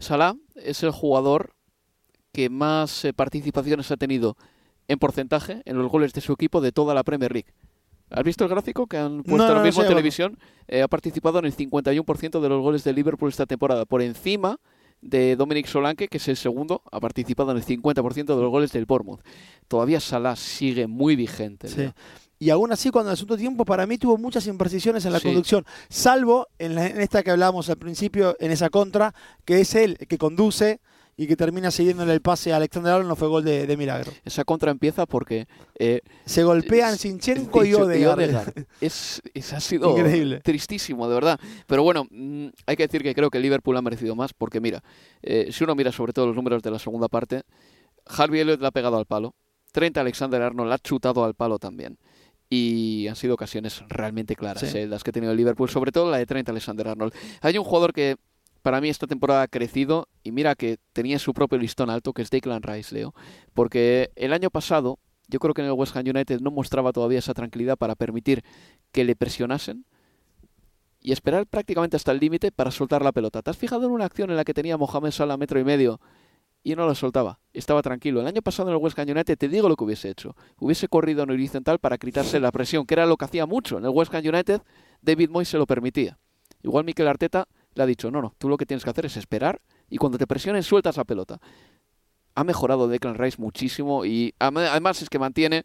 Salah 0.00 0.34
es 0.56 0.82
el 0.82 0.90
jugador 0.90 1.54
que 2.32 2.50
más 2.50 3.04
eh, 3.04 3.12
participaciones 3.12 3.90
ha 3.92 3.96
tenido 3.96 4.36
en 4.88 4.98
porcentaje 4.98 5.62
en 5.64 5.78
los 5.78 5.90
goles 5.90 6.12
de 6.12 6.20
su 6.20 6.32
equipo 6.32 6.60
de 6.60 6.72
toda 6.72 6.92
la 6.92 7.04
Premier 7.04 7.32
League. 7.32 7.52
¿Has 8.16 8.24
visto 8.24 8.44
el 8.44 8.50
gráfico 8.50 8.86
que 8.86 8.96
han 8.96 9.22
puesto 9.22 9.36
No, 9.36 9.42
ahora 9.44 9.58
no, 9.60 9.64
mismo 9.66 9.80
no 9.80 9.84
en 9.84 9.88
sé, 9.88 9.94
televisión? 9.94 10.38
Eh, 10.68 10.82
ha 10.82 10.88
participado 10.88 11.38
en 11.40 11.46
el 11.46 11.54
51% 11.56 12.40
de 12.40 12.48
los 12.48 12.62
goles 12.62 12.84
de 12.84 12.92
Liverpool 12.92 13.28
esta 13.28 13.46
temporada, 13.46 13.84
por 13.84 14.02
encima 14.02 14.58
de 15.00 15.36
Dominic 15.36 15.66
Solanke, 15.66 16.08
que 16.08 16.16
es 16.18 16.28
el 16.28 16.36
segundo, 16.36 16.82
ha 16.90 17.00
participado 17.00 17.50
en 17.50 17.58
el 17.58 17.64
50% 17.64 18.24
de 18.36 18.40
los 18.42 18.50
goles 18.50 18.72
del 18.72 18.86
Bournemouth. 18.86 19.20
Todavía 19.68 20.00
Salah 20.00 20.36
sigue 20.36 20.86
muy 20.86 21.14
vigente. 21.16 21.68
Sí. 21.68 21.90
Y 22.38 22.50
aún 22.50 22.72
así 22.72 22.90
cuando 22.90 23.10
en 23.10 23.12
el 23.12 23.16
segundo 23.18 23.36
tiempo 23.36 23.64
para 23.64 23.86
mí 23.86 23.96
tuvo 23.98 24.16
muchas 24.18 24.46
imprecisiones 24.46 25.04
en 25.04 25.12
la 25.12 25.18
Sí. 25.20 25.26
conducción, 25.28 25.64
salvo 25.88 26.48
en, 26.58 26.74
la- 26.74 26.86
en 26.86 27.00
esta 27.00 27.22
que 27.22 27.30
hablábamos 27.30 27.68
al 27.70 27.76
principio, 27.78 28.36
en 28.40 28.50
esa 28.50 28.70
contra, 28.70 29.14
que 29.44 29.60
es 29.60 29.74
él 29.74 29.96
que 30.08 30.18
conduce 30.18 30.80
y 31.16 31.26
que 31.26 31.36
termina 31.36 31.70
siguiéndole 31.70 32.12
el 32.12 32.20
pase 32.20 32.52
a 32.52 32.56
Alexander 32.56 32.92
Arnold, 32.94 33.08
no 33.08 33.16
fue 33.16 33.28
gol 33.28 33.44
de, 33.44 33.66
de 33.66 33.76
milagro. 33.76 34.12
Esa 34.24 34.44
contra 34.44 34.70
empieza 34.70 35.06
porque 35.06 35.46
eh, 35.78 36.00
Se 36.24 36.42
golpean 36.42 36.98
Sinchenko 36.98 37.64
y 37.64 37.74
Odegaard. 37.74 38.64
Es, 38.80 39.22
es- 39.32 39.52
ha 39.52 39.60
sido 39.60 39.96
Increíble. 39.96 40.40
tristísimo, 40.40 41.08
de 41.08 41.14
verdad. 41.14 41.38
Pero 41.66 41.82
bueno, 41.84 42.06
mm, 42.10 42.46
hay 42.66 42.76
que 42.76 42.84
decir 42.86 43.02
que 43.02 43.14
creo 43.14 43.30
que 43.30 43.38
Liverpool 43.38 43.76
ha 43.76 43.82
merecido 43.82 44.16
más 44.16 44.32
porque 44.34 44.60
mira, 44.60 44.82
eh, 45.22 45.50
si 45.52 45.62
uno 45.64 45.74
mira 45.74 45.92
sobre 45.92 46.12
todo 46.12 46.26
los 46.26 46.36
números 46.36 46.62
de 46.62 46.70
la 46.70 46.78
segunda 46.78 47.08
parte, 47.08 47.42
Harvey 48.06 48.40
Elliott 48.40 48.60
le 48.60 48.66
ha 48.66 48.70
pegado 48.72 48.96
al 48.98 49.06
palo, 49.06 49.34
30 49.72 50.00
Alexander 50.00 50.42
Arnold 50.42 50.68
le 50.68 50.74
ha 50.74 50.78
chutado 50.78 51.24
al 51.24 51.34
palo 51.34 51.58
también. 51.58 51.98
Y 52.50 53.08
han 53.08 53.16
sido 53.16 53.34
ocasiones 53.34 53.82
realmente 53.88 54.36
claras 54.36 54.68
Sí. 54.70 54.78
eh, 54.78 54.86
las 54.86 55.02
que 55.02 55.10
ha 55.10 55.12
tenido 55.12 55.32
el 55.32 55.38
Liverpool, 55.38 55.68
sobre 55.70 55.90
todo 55.92 56.10
la 56.10 56.18
de 56.18 56.26
30 56.26 56.52
Alexander 56.52 56.88
Arnold. 56.88 57.12
Hay 57.40 57.56
un 57.56 57.64
jugador 57.64 57.92
que 57.92 58.16
para 58.64 58.80
mí 58.80 58.88
esta 58.88 59.06
temporada 59.06 59.42
ha 59.42 59.48
crecido 59.48 60.08
y 60.22 60.32
mira 60.32 60.54
que 60.54 60.78
tenía 60.94 61.18
su 61.18 61.34
propio 61.34 61.58
listón 61.58 61.90
alto, 61.90 62.14
que 62.14 62.22
es 62.22 62.30
Declan 62.30 62.62
Rice, 62.62 62.94
Leo. 62.94 63.14
Porque 63.52 64.10
el 64.16 64.32
año 64.32 64.48
pasado 64.48 64.98
yo 65.28 65.38
creo 65.38 65.52
que 65.52 65.60
en 65.60 65.66
el 65.66 65.74
West 65.74 65.94
Ham 65.94 66.06
United 66.08 66.40
no 66.40 66.50
mostraba 66.50 66.90
todavía 66.90 67.18
esa 67.18 67.34
tranquilidad 67.34 67.76
para 67.76 67.94
permitir 67.94 68.42
que 68.90 69.04
le 69.04 69.16
presionasen 69.16 69.84
y 70.98 71.12
esperar 71.12 71.46
prácticamente 71.46 71.98
hasta 71.98 72.12
el 72.12 72.20
límite 72.20 72.52
para 72.52 72.70
soltar 72.70 73.02
la 73.02 73.12
pelota. 73.12 73.42
¿Te 73.42 73.50
has 73.50 73.58
fijado 73.58 73.84
en 73.84 73.92
una 73.92 74.06
acción 74.06 74.30
en 74.30 74.36
la 74.36 74.44
que 74.44 74.54
tenía 74.54 74.78
Mohamed 74.78 75.10
Salah 75.10 75.36
metro 75.36 75.60
y 75.60 75.64
medio 75.64 76.00
y 76.62 76.74
no 76.74 76.86
la 76.86 76.94
soltaba? 76.94 77.40
Estaba 77.52 77.82
tranquilo. 77.82 78.22
El 78.22 78.26
año 78.26 78.40
pasado 78.40 78.70
en 78.70 78.76
el 78.76 78.82
West 78.82 78.98
Ham 78.98 79.10
United 79.10 79.36
te 79.36 79.50
digo 79.50 79.68
lo 79.68 79.76
que 79.76 79.84
hubiese 79.84 80.08
hecho. 80.08 80.34
Hubiese 80.58 80.88
corrido 80.88 81.22
en 81.24 81.30
horizontal 81.32 81.80
para 81.80 81.98
quitarse 81.98 82.40
la 82.40 82.50
presión, 82.50 82.86
que 82.86 82.94
era 82.94 83.04
lo 83.04 83.18
que 83.18 83.26
hacía 83.26 83.44
mucho. 83.44 83.76
En 83.76 83.84
el 83.84 83.90
West 83.90 84.14
Ham 84.14 84.24
United 84.26 84.62
David 85.02 85.28
Moyes 85.28 85.50
se 85.50 85.58
lo 85.58 85.66
permitía. 85.66 86.18
Igual 86.62 86.86
Mikel 86.86 87.08
Arteta 87.08 87.46
le 87.74 87.82
ha 87.82 87.86
dicho, 87.86 88.10
no, 88.10 88.22
no, 88.22 88.34
tú 88.38 88.48
lo 88.48 88.56
que 88.56 88.66
tienes 88.66 88.84
que 88.84 88.90
hacer 88.90 89.06
es 89.06 89.16
esperar 89.16 89.60
y 89.90 89.96
cuando 89.98 90.18
te 90.18 90.26
presionen 90.26 90.62
sueltas 90.62 90.96
la 90.96 91.04
pelota. 91.04 91.40
Ha 92.34 92.44
mejorado 92.44 92.88
Declan 92.88 93.14
Rice 93.14 93.40
muchísimo 93.40 94.04
y 94.04 94.34
además 94.38 95.02
es 95.02 95.08
que 95.08 95.18
mantiene, 95.18 95.64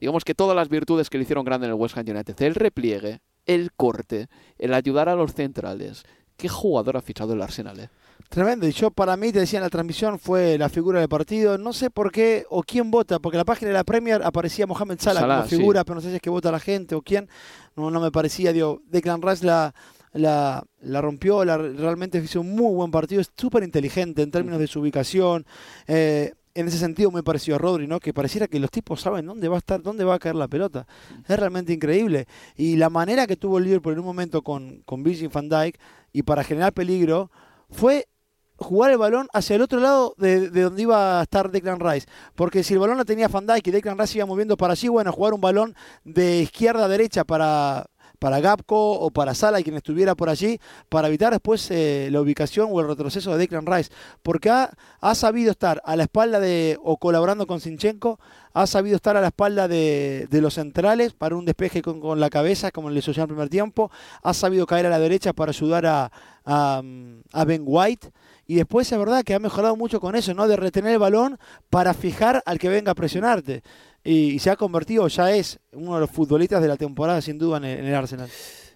digamos 0.00 0.24
que 0.24 0.34
todas 0.34 0.56
las 0.56 0.68
virtudes 0.68 1.10
que 1.10 1.18
le 1.18 1.22
hicieron 1.22 1.44
grande 1.44 1.66
en 1.66 1.72
el 1.72 1.78
West 1.78 1.96
Ham 1.96 2.06
United. 2.08 2.40
El 2.42 2.54
repliegue, 2.54 3.20
el 3.46 3.72
corte, 3.72 4.28
el 4.58 4.74
ayudar 4.74 5.08
a 5.08 5.14
los 5.14 5.32
centrales. 5.32 6.04
¿Qué 6.36 6.48
jugador 6.48 6.96
ha 6.96 7.02
fichado 7.02 7.32
el 7.34 7.42
Arsenal? 7.42 7.78
eh? 7.80 7.88
Tremendo. 8.28 8.68
Y 8.68 8.72
yo, 8.72 8.90
para 8.90 9.16
mí, 9.16 9.32
te 9.32 9.40
decía 9.40 9.58
en 9.58 9.62
la 9.64 9.70
transmisión, 9.70 10.18
fue 10.18 10.58
la 10.58 10.68
figura 10.68 11.00
del 11.00 11.08
partido. 11.08 11.56
No 11.56 11.72
sé 11.72 11.90
por 11.90 12.12
qué 12.12 12.44
o 12.50 12.62
quién 12.62 12.90
vota, 12.90 13.18
porque 13.18 13.36
en 13.36 13.40
la 13.40 13.44
página 13.44 13.68
de 13.68 13.74
la 13.74 13.84
Premier 13.84 14.22
aparecía 14.22 14.66
Mohamed 14.66 14.98
Salah, 15.00 15.20
Salah, 15.20 15.36
como 15.38 15.48
sí. 15.48 15.56
figura, 15.56 15.84
pero 15.84 15.96
no 15.96 16.00
sé 16.00 16.10
si 16.10 16.16
es 16.16 16.22
que 16.22 16.30
vota 16.30 16.52
la 16.52 16.60
gente 16.60 16.94
o 16.94 17.02
quién. 17.02 17.28
No, 17.74 17.90
no 17.90 18.00
me 18.00 18.10
parecía. 18.12 18.52
Digo, 18.52 18.82
Declan 18.86 19.22
Rice 19.22 19.46
la, 19.46 19.74
la, 20.12 20.64
la 20.80 21.00
rompió, 21.00 21.44
la, 21.44 21.58
realmente 21.58 22.18
hizo 22.18 22.40
un 22.40 22.54
muy 22.54 22.74
buen 22.74 22.90
partido. 22.90 23.20
Es 23.20 23.30
súper 23.36 23.62
inteligente 23.62 24.22
en 24.22 24.30
términos 24.30 24.58
de 24.58 24.66
su 24.66 24.80
ubicación. 24.80 25.46
Eh, 25.86 26.32
en 26.54 26.66
ese 26.66 26.78
sentido, 26.78 27.10
muy 27.12 27.22
parecido 27.22 27.54
a 27.54 27.58
Rodri, 27.58 27.86
¿no? 27.86 28.00
Que 28.00 28.12
pareciera 28.12 28.48
que 28.48 28.58
los 28.58 28.70
tipos 28.70 29.00
saben 29.00 29.26
dónde 29.26 29.46
va 29.48 29.56
a 29.56 29.58
estar, 29.58 29.80
dónde 29.80 30.04
va 30.04 30.14
a 30.14 30.18
caer 30.18 30.34
la 30.34 30.48
pelota. 30.48 30.88
Es 31.28 31.38
realmente 31.38 31.72
increíble. 31.72 32.26
Y 32.56 32.76
la 32.76 32.90
manera 32.90 33.28
que 33.28 33.36
tuvo 33.36 33.58
el 33.58 33.64
Liverpool 33.64 33.92
en 33.92 34.00
un 34.00 34.06
momento 34.06 34.42
con, 34.42 34.82
con 34.84 35.04
Virgil 35.04 35.28
van 35.28 35.48
Dijk 35.48 35.78
y 36.12 36.22
para 36.22 36.42
generar 36.42 36.72
peligro 36.72 37.30
fue 37.70 38.08
jugar 38.56 38.90
el 38.90 38.98
balón 38.98 39.28
hacia 39.32 39.54
el 39.54 39.62
otro 39.62 39.78
lado 39.78 40.14
de, 40.18 40.50
de 40.50 40.62
donde 40.62 40.82
iba 40.82 41.20
a 41.20 41.22
estar 41.22 41.48
Declan 41.52 41.78
Rice. 41.78 42.08
Porque 42.34 42.64
si 42.64 42.74
el 42.74 42.80
balón 42.80 42.98
lo 42.98 43.04
tenía 43.04 43.28
Van 43.28 43.46
Dijk 43.46 43.68
y 43.68 43.70
Declan 43.70 43.96
Rice 43.96 44.18
iba 44.18 44.26
moviendo 44.26 44.56
para 44.56 44.72
allí, 44.72 44.88
bueno, 44.88 45.12
jugar 45.12 45.34
un 45.34 45.40
balón 45.40 45.76
de 46.02 46.40
izquierda 46.40 46.86
a 46.86 46.88
derecha 46.88 47.22
para, 47.22 47.86
para 48.18 48.40
Gapco 48.40 48.92
o 48.92 49.10
para 49.10 49.34
Sala 49.34 49.60
y 49.60 49.64
quien 49.64 49.76
estuviera 49.76 50.14
por 50.14 50.28
allí, 50.28 50.60
para 50.88 51.08
evitar 51.08 51.32
después 51.32 51.70
eh, 51.70 52.08
la 52.10 52.20
ubicación 52.20 52.68
o 52.70 52.80
el 52.80 52.88
retroceso 52.88 53.32
de 53.32 53.38
Declan 53.38 53.66
Rice. 53.66 53.90
Porque 54.22 54.50
ha, 54.50 55.14
sabido 55.14 55.50
estar 55.50 55.80
a 55.84 55.96
la 55.96 56.04
espalda 56.04 56.40
de, 56.40 56.78
o 56.82 56.96
colaborando 56.96 57.46
con 57.46 57.60
Sinchenko, 57.60 58.18
ha 58.52 58.66
sabido 58.66 58.96
estar 58.96 59.16
a 59.16 59.20
la 59.20 59.28
espalda 59.28 59.68
de, 59.68 60.28
los 60.30 60.54
centrales 60.54 61.12
para 61.12 61.36
un 61.36 61.44
despeje 61.44 61.82
con, 61.82 62.00
con 62.00 62.20
la 62.20 62.30
cabeza, 62.30 62.70
como 62.70 62.90
le 62.90 63.02
sucedió 63.02 63.24
en 63.24 63.30
el 63.30 63.34
primer 63.34 63.48
tiempo, 63.48 63.90
ha 64.22 64.34
sabido 64.34 64.66
caer 64.66 64.86
a 64.86 64.90
la 64.90 64.98
derecha 64.98 65.32
para 65.32 65.50
ayudar 65.50 65.86
a, 65.86 66.10
a, 66.44 66.82
a 67.32 67.44
Ben 67.44 67.62
White. 67.64 68.10
Y 68.46 68.54
después 68.54 68.90
es 68.90 68.98
verdad 68.98 69.24
que 69.24 69.34
ha 69.34 69.38
mejorado 69.38 69.76
mucho 69.76 70.00
con 70.00 70.16
eso, 70.16 70.32
¿no? 70.32 70.48
De 70.48 70.56
retener 70.56 70.94
el 70.94 70.98
balón 70.98 71.38
para 71.68 71.92
fijar 71.92 72.42
al 72.46 72.58
que 72.58 72.70
venga 72.70 72.92
a 72.92 72.94
presionarte. 72.94 73.62
Y, 74.08 74.30
y 74.30 74.38
se 74.38 74.48
ha 74.48 74.56
convertido, 74.56 75.06
ya 75.06 75.34
es 75.34 75.60
uno 75.72 75.94
de 75.96 76.00
los 76.00 76.10
futbolistas 76.10 76.62
de 76.62 76.68
la 76.68 76.78
temporada, 76.78 77.20
sin 77.20 77.36
duda, 77.36 77.58
en 77.58 77.64
el, 77.64 77.78
en 77.80 77.84
el 77.84 77.94
Arsenal. 77.94 78.30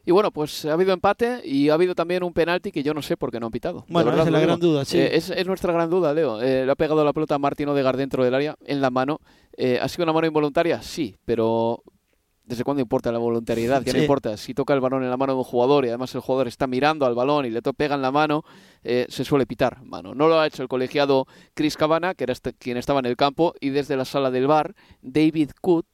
Y 0.05 0.11
bueno, 0.11 0.31
pues 0.31 0.67
ha 0.67 0.75
habido 0.75 0.93
empate 0.93 1.41
y 1.43 1.71
ha 1.71 1.75
habido 1.75 1.95
también 1.95 2.23
un 2.23 2.35
penalti 2.35 2.71
que 2.71 2.83
yo 2.83 2.93
no 2.93 3.01
sé 3.01 3.17
por 3.17 3.31
qué 3.31 3.41
no 3.41 3.47
han 3.47 3.53
pitado. 3.53 3.87
Bueno, 3.89 4.11
verdad 4.11 4.27
esa 4.27 4.29
es 4.29 4.33
la 4.33 4.41
gran 4.41 4.61
duda, 4.61 4.85
sí. 4.85 4.99
Eh, 4.99 5.17
es, 5.17 5.31
es 5.31 5.47
nuestra 5.47 5.73
gran 5.73 5.89
duda, 5.89 6.13
Leo. 6.13 6.43
Eh, 6.43 6.67
le 6.67 6.71
ha 6.71 6.75
pegado 6.75 7.03
la 7.03 7.15
pelota 7.15 7.37
a 7.37 7.39
Martín 7.39 7.69
Odegaard 7.69 7.97
dentro 7.97 8.23
del 8.23 8.35
área, 8.35 8.57
en 8.67 8.83
la 8.83 8.91
mano. 8.91 9.21
Eh, 9.57 9.79
¿Ha 9.81 9.89
sido 9.89 10.03
una 10.05 10.13
mano 10.13 10.27
involuntaria? 10.27 10.83
Sí, 10.83 11.17
pero 11.25 11.83
¿desde 12.45 12.65
cuándo 12.65 12.81
importa 12.81 13.13
la 13.13 13.19
voluntariedad? 13.19 13.83
¿Qué 13.83 13.93
no 13.93 13.99
Sí. 13.99 14.03
importa? 14.05 14.37
Si 14.37 14.55
toca 14.55 14.75
el 14.75 14.81
balón 14.81 15.03
en 15.05 15.11
la 15.11 15.17
mano 15.17 15.33
de 15.33 15.39
un 15.39 15.45
jugador 15.45 15.85
y 15.85 15.89
además 15.89 16.15
el 16.15 16.21
jugador 16.21 16.49
está 16.49 16.67
mirando 16.67 17.07
al 17.07 17.15
balón 17.15 17.47
y 17.47 17.51
le 17.51 17.63
pega 17.63 17.95
en 17.95 18.03
la 18.03 18.11
mano, 18.11 18.45
eh, 18.83 19.07
se 19.09 19.25
suele 19.25 19.47
pitar 19.47 19.83
mano. 19.85 20.15
No 20.15 20.29
lo 20.29 20.39
ha 20.41 20.47
hecho 20.47 20.63
el 20.63 20.69
colegiado 20.69 21.27
Chris 21.55 21.77
Cabana, 21.77 22.15
que 22.15 22.25
era 22.25 22.33
este- 22.33 22.53
quien 22.53 22.77
estaba 22.77 22.99
en 23.01 23.07
el 23.07 23.17
campo, 23.17 23.55
y 23.61 23.71
desde 23.71 23.97
la 23.97 24.05
sala 24.05 24.31
del 24.31 24.47
bar, 24.47 24.75
David 25.03 25.51
Coot 25.61 25.87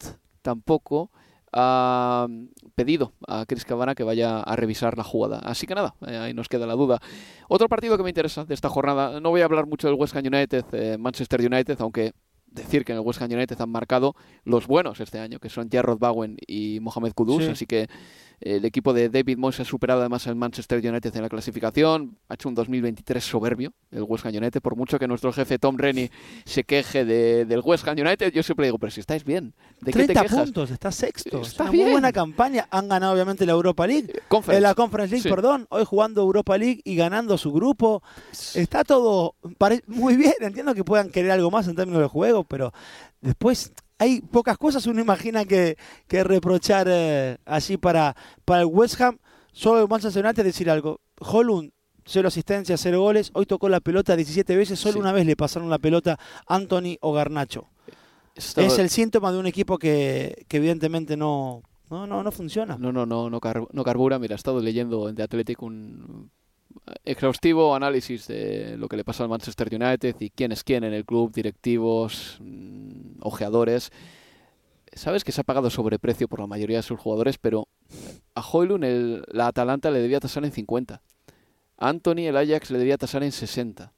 tampoco 0.43 1.11
ha 1.53 2.27
pedido 2.75 3.13
a 3.27 3.45
Chris 3.47 3.65
Cabana 3.65 3.95
que 3.95 4.05
vaya 4.05 4.41
a 4.41 4.57
revisar 4.57 4.97
la 4.99 5.05
jugada. 5.05 5.39
Así 5.39 5.67
que 5.67 5.75
nada, 5.75 5.95
eh, 6.07 6.17
ahí 6.17 6.35
nos 6.35 6.49
queda 6.49 6.67
la 6.67 6.75
duda. 6.75 7.01
Otro 7.49 7.69
partido 7.69 7.97
que 7.97 8.03
me 8.03 8.11
interesa 8.11 8.45
de 8.45 8.55
esta 8.55 8.69
jornada, 8.69 9.19
no 9.21 9.31
voy 9.31 9.41
a 9.41 9.47
hablar 9.47 9.67
mucho 9.67 9.89
del 9.89 9.97
West 9.97 10.15
Ham 10.17 10.25
United, 10.27 10.65
eh, 10.73 10.97
Manchester 10.99 11.41
United, 11.41 11.81
aunque 11.81 12.13
decir 12.51 12.85
que 12.85 12.93
en 12.93 12.99
el 12.99 13.05
West 13.05 13.21
Ham 13.23 13.31
United 13.33 13.61
han 13.61 13.71
marcado 13.71 14.15
los 14.45 14.67
buenos 14.67 15.01
este 15.01 15.19
año, 15.19 15.39
que 15.39 15.49
son 15.49 15.69
Jarrod 15.71 15.99
Bowen 15.99 16.37
y 16.47 16.79
Mohamed 16.81 17.13
Kudus, 17.13 17.45
Sí. 17.45 17.51
así 17.51 17.67
que 17.67 17.89
el 18.41 18.65
equipo 18.65 18.93
de 18.93 19.09
David 19.09 19.37
Moyes 19.39 19.61
ha 19.61 19.65
superado 19.65 20.01
además 20.01 20.27
al 20.27 20.37
Manchester 20.37 20.79
United 20.87 21.15
en 21.17 21.23
la 21.23 21.29
clasificación, 21.29 22.17
ha 22.29 22.35
hecho 22.35 22.49
un 22.49 22.55
2023 22.55 23.23
soberbio 23.25 23.73
el 23.91 24.03
West 24.03 24.27
Ham 24.27 24.35
United, 24.37 24.61
por 24.61 24.77
mucho 24.77 24.99
que 24.99 25.09
nuestro 25.09 25.33
jefe 25.33 25.59
Tom 25.59 25.77
Rennie 25.79 26.11
se 26.45 26.63
queje 26.65 27.05
de- 27.05 27.45
del 27.47 27.61
West 27.65 27.87
Ham 27.89 27.99
United, 27.99 28.33
yo 28.33 28.43
siempre 28.43 28.67
digo, 28.67 28.79
pero 28.79 28.91
si 28.91 29.01
estáis 29.01 29.25
bien, 29.25 29.55
¿de 29.81 29.93
qué 29.93 30.01
te 30.01 30.05
30 30.07 30.23
quejas? 30.23 30.43
puntos, 30.45 30.71
está 30.71 30.93
sexto. 30.93 31.41
Es 31.41 31.49
Está 31.49 31.65
una 31.65 31.73
bien. 31.73 31.85
muy 31.85 31.93
buena 31.93 32.13
campaña. 32.13 32.69
Han 32.71 32.89
ganado 32.89 33.15
obviamente 33.15 33.47
la 33.47 33.53
Europa 33.53 33.87
League. 33.87 34.13
Conference. 34.29 34.59
Eh, 34.59 34.61
la 34.61 34.75
Conference 34.75 35.11
League, 35.13 35.23
Sí. 35.23 35.29
perdón. 35.29 35.67
Hoy 35.71 35.85
jugando 35.85 36.21
Europa 36.23 36.57
League 36.59 36.81
y 36.85 36.97
ganando 36.97 37.39
su 37.39 37.53
grupo. 37.53 38.03
Está 38.55 38.85
todo 38.85 39.35
muy 39.87 40.17
bien. 40.17 40.35
Entiendo 40.41 40.75
que 40.75 40.85
puedan 40.85 41.11
querer 41.11 41.31
algo 41.33 41.51
más 41.51 41.67
en 41.69 41.77
términos 41.77 42.03
de 42.03 42.09
juego, 42.09 42.45
pero 42.45 42.73
después 43.21 43.73
hay 43.99 44.21
pocas 44.21 44.57
cosas 44.59 44.87
uno 44.87 45.01
imagina 45.01 45.45
que, 45.45 45.77
que 46.07 46.23
reprochar 46.25 46.87
eh, 46.89 47.37
allí 47.45 47.77
para, 47.77 48.15
para 48.45 48.61
el 48.63 48.67
West 48.67 49.01
Ham. 49.01 49.19
Solo 49.53 49.83
el 49.83 49.89
Manchester 49.89 50.25
United 50.25 50.45
decir 50.45 50.71
algo. 50.71 51.01
Holland, 51.19 51.73
cero 52.05 52.29
asistencias, 52.29 52.81
cero 52.81 53.01
goles. 53.01 53.31
Hoy 53.35 53.45
tocó 53.47 53.69
la 53.69 53.81
pelota 53.81 54.15
17 54.15 54.57
veces. 54.57 54.79
Solo 54.79 54.93
Sí. 54.95 54.99
una 55.01 55.11
vez 55.13 55.27
le 55.27 55.35
pasaron 55.35 55.69
la 55.69 55.79
pelota 55.79 56.19
Anthony 56.47 56.97
o 57.01 57.13
Garnacho. 57.13 57.67
Es 58.37 58.57
el 58.79 58.89
síntoma 58.89 59.33
de 59.33 59.39
un 59.39 59.47
equipo 59.47 59.79
que, 59.79 60.45
que 60.47 60.59
evidentemente 60.59 61.17
no, 61.17 61.63
no, 61.91 62.07
no, 62.07 62.23
no 62.23 62.31
funciona. 62.31 62.77
No, 62.79 62.93
no, 62.93 63.05
no, 63.05 63.29
no, 63.29 63.41
car- 63.41 63.67
no 63.73 63.83
carbura. 63.83 64.21
Mira, 64.21 64.35
he 64.35 64.37
estado 64.37 64.61
leyendo 64.61 65.09
en 65.09 65.17
The 65.17 65.25
Athletic 65.25 65.61
un 65.61 66.31
exhaustivo 67.05 67.75
análisis 67.75 68.27
de 68.27 68.77
lo 68.77 68.89
que 68.89 68.97
le 68.97 69.05
pasa 69.05 69.23
al 69.23 69.29
Manchester 69.29 69.69
United 69.73 70.17
y 70.21 70.31
quién 70.31 70.53
es 70.53 70.65
quién 70.65 70.85
en 70.85 70.93
el 70.93 71.05
club, 71.05 71.33
directivos, 71.33 72.39
mm, 72.41 73.21
ojeadores. 73.21 73.91
Sabes 74.93 75.25
que 75.25 75.33
se 75.33 75.41
ha 75.41 75.45
pagado 75.45 75.71
sobreprecio 75.71 76.29
por 76.29 76.41
la 76.41 76.47
mayoría 76.47 76.79
de 76.79 76.83
sus 76.83 76.99
jugadores, 76.99 77.39
pero 77.39 77.69
a 78.35 78.41
Hoylund 78.41 78.85
el, 78.85 79.25
la 79.29 79.49
Atalanta 79.49 79.91
le 79.91 80.01
debía 80.01 80.21
tasar 80.21 80.45
en 80.45 80.53
50. 80.53 81.03
A 81.77 81.89
Anthony 81.89 82.27
el 82.27 82.37
Ajax 82.37 82.71
le 82.71 82.79
debía 82.79 82.99
tasar 82.99 83.23
en 83.23 83.33
60. 83.33 83.93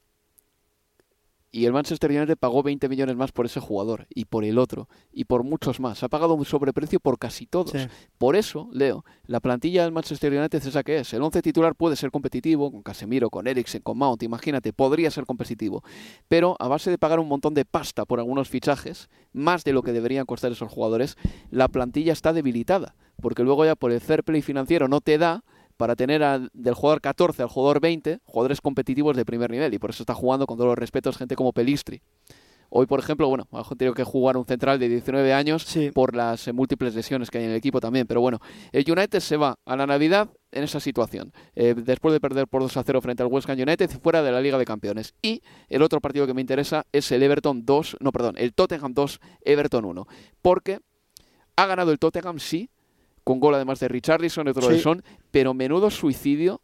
Y 1.52 1.64
el 1.64 1.72
Manchester 1.72 2.10
United 2.12 2.36
pagó 2.36 2.62
20 2.62 2.88
millones 2.88 3.16
más 3.16 3.32
por 3.32 3.46
ese 3.46 3.58
jugador 3.58 4.06
y 4.14 4.26
por 4.26 4.44
el 4.44 4.56
otro 4.56 4.88
y 5.12 5.24
por 5.24 5.42
muchos 5.42 5.80
más. 5.80 6.02
Ha 6.04 6.08
pagado 6.08 6.34
un 6.34 6.44
sobreprecio 6.44 7.00
por 7.00 7.18
casi 7.18 7.46
todos. 7.46 7.72
Sí. 7.72 7.88
Por 8.18 8.36
eso, 8.36 8.68
Leo, 8.72 9.04
la 9.26 9.40
plantilla 9.40 9.82
del 9.82 9.90
Manchester 9.92 10.32
United 10.32 10.58
es 10.58 10.66
esa 10.66 10.84
que 10.84 10.98
es. 10.98 11.12
El 11.12 11.22
11 11.22 11.42
titular 11.42 11.74
puede 11.74 11.96
ser 11.96 12.12
competitivo, 12.12 12.70
con 12.70 12.82
Casemiro, 12.82 13.30
con 13.30 13.48
Eriksen, 13.48 13.82
con 13.82 13.98
Mount, 13.98 14.22
imagínate, 14.22 14.72
podría 14.72 15.10
ser 15.10 15.26
competitivo. 15.26 15.82
Pero 16.28 16.54
a 16.60 16.68
base 16.68 16.88
de 16.88 16.98
pagar 16.98 17.18
un 17.18 17.28
montón 17.28 17.54
de 17.54 17.64
pasta 17.64 18.04
por 18.04 18.20
algunos 18.20 18.48
fichajes, 18.48 19.08
más 19.32 19.64
de 19.64 19.72
lo 19.72 19.82
que 19.82 19.92
deberían 19.92 20.26
costar 20.26 20.52
esos 20.52 20.70
jugadores, 20.70 21.16
la 21.50 21.66
plantilla 21.66 22.12
está 22.12 22.32
debilitada. 22.32 22.94
Porque 23.20 23.42
luego 23.42 23.64
ya 23.64 23.74
por 23.74 23.90
el 23.90 24.00
fair 24.00 24.22
play 24.22 24.40
financiero 24.40 24.86
no 24.86 25.00
te 25.00 25.18
da 25.18 25.42
para 25.80 25.96
tener 25.96 26.22
al- 26.22 26.50
del 26.52 26.74
jugador 26.74 27.00
14 27.00 27.42
al 27.42 27.48
jugador 27.48 27.80
20 27.80 28.18
jugadores 28.24 28.60
competitivos 28.60 29.16
de 29.16 29.24
primer 29.24 29.50
nivel. 29.50 29.72
Y 29.72 29.78
por 29.78 29.88
eso 29.90 30.02
está 30.02 30.12
jugando, 30.14 30.46
con 30.46 30.58
todos 30.58 30.68
los 30.68 30.78
respetos, 30.78 31.16
gente 31.16 31.34
como 31.36 31.52
Pelistri 31.54 32.02
Hoy, 32.72 32.86
por 32.86 33.00
ejemplo, 33.00 33.26
bueno, 33.28 33.48
ha 33.50 33.64
tenido 33.74 33.94
que 33.94 34.04
jugar 34.04 34.36
un 34.36 34.44
central 34.44 34.78
de 34.78 34.88
19 34.88 35.32
años 35.32 35.66
por 35.92 36.14
las 36.14 36.46
eh, 36.46 36.52
múltiples 36.52 36.94
lesiones 36.94 37.28
que 37.28 37.38
hay 37.38 37.44
en 37.44 37.50
el 37.50 37.56
equipo 37.56 37.80
también. 37.80 38.06
Pero 38.06 38.20
bueno, 38.20 38.38
el 38.70 38.84
United 38.88 39.18
se 39.18 39.36
va 39.36 39.58
a 39.64 39.74
la 39.76 39.86
Navidad 39.88 40.28
en 40.52 40.62
esa 40.62 40.78
situación, 40.78 41.32
eh, 41.56 41.74
después 41.76 42.12
de 42.12 42.20
perder 42.20 42.46
por 42.46 42.60
2 42.62 42.76
a 42.76 42.84
0 42.84 43.00
frente 43.00 43.24
al 43.24 43.28
West 43.28 43.50
Ham 43.50 43.58
United 43.58 43.90
fuera 44.02 44.22
de 44.22 44.30
la 44.30 44.40
Liga 44.40 44.56
de 44.56 44.64
Campeones. 44.66 45.14
Y 45.20 45.42
el 45.68 45.82
otro 45.82 46.00
partido 46.00 46.28
que 46.28 46.34
me 46.34 46.42
interesa 46.42 46.86
es 46.92 47.10
el 47.10 47.24
Everton 47.24 47.64
2, 47.66 47.96
no, 48.00 48.12
perdón, 48.12 48.34
el 48.38 48.52
Tottenham 48.52 48.92
2, 48.94 49.18
Everton 49.44 49.84
1. 49.86 50.06
Porque 50.40 50.78
ha 51.56 51.66
ganado 51.66 51.90
el 51.90 51.98
Tottenham, 51.98 52.38
sí, 52.38 52.70
con 53.24 53.40
gol 53.40 53.54
además 53.54 53.80
de 53.80 53.88
Richarlison 53.88 54.46
y 54.46 54.50
otro 54.50 54.68
de 54.68 54.80
Son, 54.80 55.02
pero 55.30 55.54
menudo 55.54 55.90
suicidio 55.90 56.60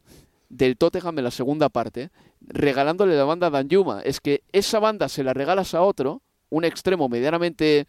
del 0.48 0.76
Tottenham 0.76 1.18
en 1.18 1.24
la 1.24 1.30
segunda 1.30 1.68
parte, 1.68 2.10
regalándole 2.40 3.16
la 3.16 3.24
banda 3.24 3.48
a 3.48 3.50
Danjuma. 3.50 4.00
Es 4.02 4.20
que 4.20 4.42
esa 4.52 4.78
banda 4.78 5.08
se 5.08 5.24
la 5.24 5.34
regalas 5.34 5.74
a 5.74 5.82
otro, 5.82 6.22
un 6.50 6.64
extremo 6.64 7.08
medianamente 7.08 7.86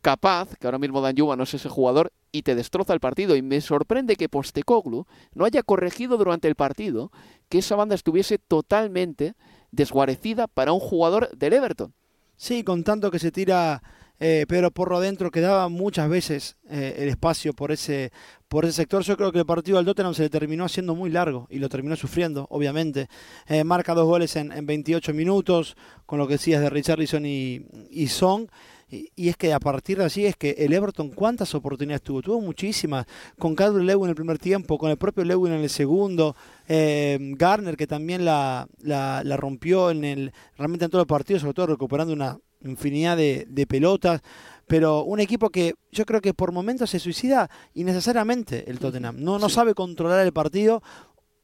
capaz, 0.00 0.56
que 0.56 0.66
ahora 0.66 0.78
mismo 0.78 1.00
Danjuma 1.00 1.36
no 1.36 1.44
es 1.44 1.54
ese 1.54 1.68
jugador, 1.68 2.12
y 2.32 2.42
te 2.42 2.54
destroza 2.54 2.94
el 2.94 3.00
partido. 3.00 3.36
Y 3.36 3.42
me 3.42 3.60
sorprende 3.60 4.16
que 4.16 4.28
Postecoglu 4.28 5.06
no 5.34 5.44
haya 5.44 5.62
corregido 5.62 6.16
durante 6.16 6.48
el 6.48 6.54
partido 6.54 7.10
que 7.48 7.58
esa 7.58 7.76
banda 7.76 7.94
estuviese 7.94 8.38
totalmente 8.38 9.34
desguarecida 9.72 10.46
para 10.46 10.72
un 10.72 10.80
jugador 10.80 11.30
del 11.36 11.52
Everton. 11.52 11.94
Sí, 12.36 12.64
con 12.64 12.84
tanto 12.84 13.10
que 13.10 13.18
se 13.18 13.32
tira 13.32 13.82
eh, 14.20 14.44
Pedro 14.46 14.70
Porro 14.70 14.98
adentro, 14.98 15.30
quedaba 15.30 15.68
muchas 15.68 16.08
veces 16.08 16.56
eh, 16.68 16.96
el 16.98 17.08
espacio 17.08 17.54
por 17.54 17.72
ese, 17.72 18.12
por 18.48 18.66
ese 18.66 18.74
sector. 18.74 19.02
Yo 19.02 19.16
creo 19.16 19.32
que 19.32 19.38
el 19.38 19.46
partido 19.46 19.78
del 19.78 19.86
Tottenham 19.86 20.14
se 20.14 20.22
le 20.22 20.30
terminó 20.30 20.66
haciendo 20.66 20.94
muy 20.94 21.10
largo 21.10 21.46
y 21.50 21.58
lo 21.58 21.68
terminó 21.70 21.96
sufriendo, 21.96 22.46
obviamente. 22.50 23.08
Eh, 23.48 23.64
marca 23.64 23.94
dos 23.94 24.06
goles 24.06 24.36
en, 24.36 24.52
en, 24.52 24.66
28 24.66 25.14
minutos, 25.14 25.76
con 26.04 26.18
lo 26.18 26.28
que 26.28 26.34
decías 26.34 26.60
de 26.60 26.68
Richarlison 26.68 27.24
y, 27.24 27.66
y 27.90 28.08
Song. 28.08 28.48
Y, 28.90 29.28
es 29.28 29.36
que 29.36 29.52
a 29.52 29.60
partir 29.60 29.98
de 29.98 30.04
allí 30.04 30.26
es 30.26 30.36
que 30.36 30.50
el 30.58 30.72
Everton, 30.72 31.10
¿cuántas 31.10 31.54
oportunidades 31.54 32.02
tuvo? 32.02 32.22
Tuvo 32.22 32.40
muchísimas. 32.40 33.06
Con 33.38 33.54
Cadwell 33.54 33.86
Lewin 33.86 34.04
en 34.04 34.10
el 34.10 34.16
primer 34.16 34.38
tiempo, 34.38 34.78
con 34.78 34.90
el 34.90 34.96
propio 34.96 35.24
Lewin 35.24 35.52
en 35.52 35.62
el 35.62 35.70
segundo. 35.70 36.34
Eh, 36.68 37.18
Garner, 37.38 37.76
que 37.76 37.86
también 37.86 38.24
la, 38.24 38.66
la, 38.82 39.22
rompió 39.36 39.90
en 39.90 40.04
el, 40.04 40.32
realmente 40.56 40.84
en 40.84 40.90
todos 40.90 41.02
los 41.02 41.08
partidos, 41.08 41.42
sobre 41.42 41.54
todo 41.54 41.68
recuperando 41.68 42.12
una 42.12 42.38
infinidad 42.62 43.16
de, 43.16 43.46
de 43.48 43.66
pelotas 43.66 44.22
pero 44.70 45.02
un 45.02 45.18
equipo 45.18 45.50
que 45.50 45.74
yo 45.90 46.06
creo 46.06 46.20
que 46.20 46.32
por 46.32 46.52
momentos 46.52 46.90
se 46.90 47.00
suicida 47.00 47.50
innecesariamente 47.74 48.70
el 48.70 48.78
Tottenham. 48.78 49.16
No, 49.18 49.36
no 49.40 49.48
sabe 49.48 49.74
controlar 49.74 50.24
el 50.24 50.32
partido, 50.32 50.80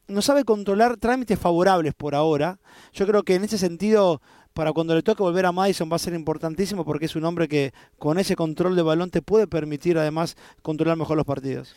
no 0.06 0.22
sabe 0.22 0.44
controlar 0.44 0.96
trámites 0.96 1.36
favorables 1.36 1.92
por 1.92 2.14
ahora. 2.14 2.60
Yo 2.92 3.04
creo 3.04 3.24
que 3.24 3.34
en 3.34 3.42
ese 3.42 3.58
sentido 3.58 4.22
para 4.54 4.72
cuando 4.72 4.94
le 4.94 5.02
toque 5.02 5.24
volver 5.24 5.44
a 5.44 5.50
Madison 5.50 5.90
va 5.90 5.96
a 5.96 5.98
ser 5.98 6.14
importantísimo 6.14 6.84
porque 6.84 7.06
es 7.06 7.16
un 7.16 7.24
hombre 7.24 7.48
que 7.48 7.72
con 7.98 8.18
ese 8.18 8.36
control 8.36 8.76
de 8.76 8.82
balón 8.82 9.10
te 9.10 9.22
puede 9.22 9.48
permitir 9.48 9.98
además 9.98 10.36
controlar 10.62 10.96
mejor 10.96 11.16
los 11.16 11.26
partidos. 11.26 11.74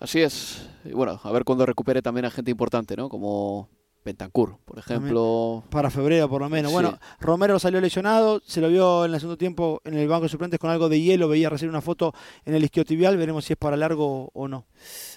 Así 0.00 0.20
es. 0.20 0.68
Y 0.84 0.94
bueno, 0.94 1.20
a 1.22 1.30
ver 1.30 1.44
cuando 1.44 1.64
recupere 1.64 2.02
también 2.02 2.24
a 2.24 2.30
gente 2.30 2.50
importante, 2.50 2.96
¿no? 2.96 3.08
Como 3.08 3.68
Bentancur, 4.04 4.58
por 4.64 4.78
ejemplo. 4.78 5.62
Para 5.70 5.90
febrero, 5.90 6.28
por 6.28 6.42
lo 6.42 6.48
menos. 6.48 6.72
Bueno, 6.72 6.98
Romero 7.20 7.58
salió 7.58 7.80
lesionado, 7.80 8.40
se 8.44 8.60
lo 8.60 8.68
vio 8.68 9.04
en 9.04 9.14
el 9.14 9.20
segundo 9.20 9.36
tiempo 9.36 9.80
en 9.84 9.94
el 9.94 10.08
banco 10.08 10.24
de 10.24 10.28
suplentes 10.28 10.58
con 10.58 10.70
algo 10.70 10.88
de 10.88 11.00
hielo, 11.00 11.28
veía 11.28 11.48
recibir 11.48 11.70
una 11.70 11.80
foto 11.80 12.12
en 12.44 12.54
el 12.54 12.64
isquiotibial, 12.64 13.16
veremos 13.16 13.44
si 13.44 13.52
es 13.52 13.58
para 13.58 13.76
largo 13.76 14.30
o 14.34 14.48
no. 14.48 14.66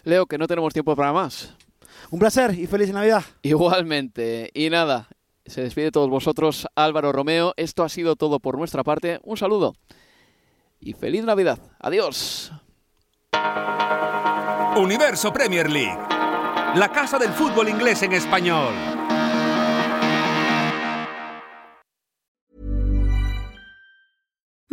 Leo, 0.04 0.26
que 0.28 0.38
no 0.38 0.48
tenemos 0.48 0.74
tiempo 0.74 0.96
para 0.96 1.14
más. 1.14 1.56
Un 2.12 2.20
placer 2.20 2.58
y 2.58 2.68
feliz 2.68 2.92
Navidad. 2.92 3.24
Igualmente. 3.42 4.52
Y 4.54 4.70
nada, 4.70 5.10
se 5.46 5.62
despide 5.62 5.86
de 5.86 5.92
todos 5.92 6.10
vosotros 6.10 6.68
Álvaro 6.76 7.12
Romeo. 7.12 7.54
Esto 7.58 7.84
ha 7.84 7.90
sido 7.90 8.16
todo 8.16 8.40
por 8.40 8.58
nuestra 8.58 8.84
parte. 8.84 9.20
Un 9.24 9.38
saludo 9.38 9.76
y 10.80 10.94
feliz 10.94 11.24
Navidad. 11.24 11.60
Adiós. 11.80 12.52
Universo 14.78 15.34
Premier 15.34 15.70
League. 15.70 16.15
La 16.76 16.90
casa 16.90 17.18
del 17.18 17.32
fútbol 17.32 17.70
inglés 17.70 18.04
en 18.04 18.12
español. 18.12 18.95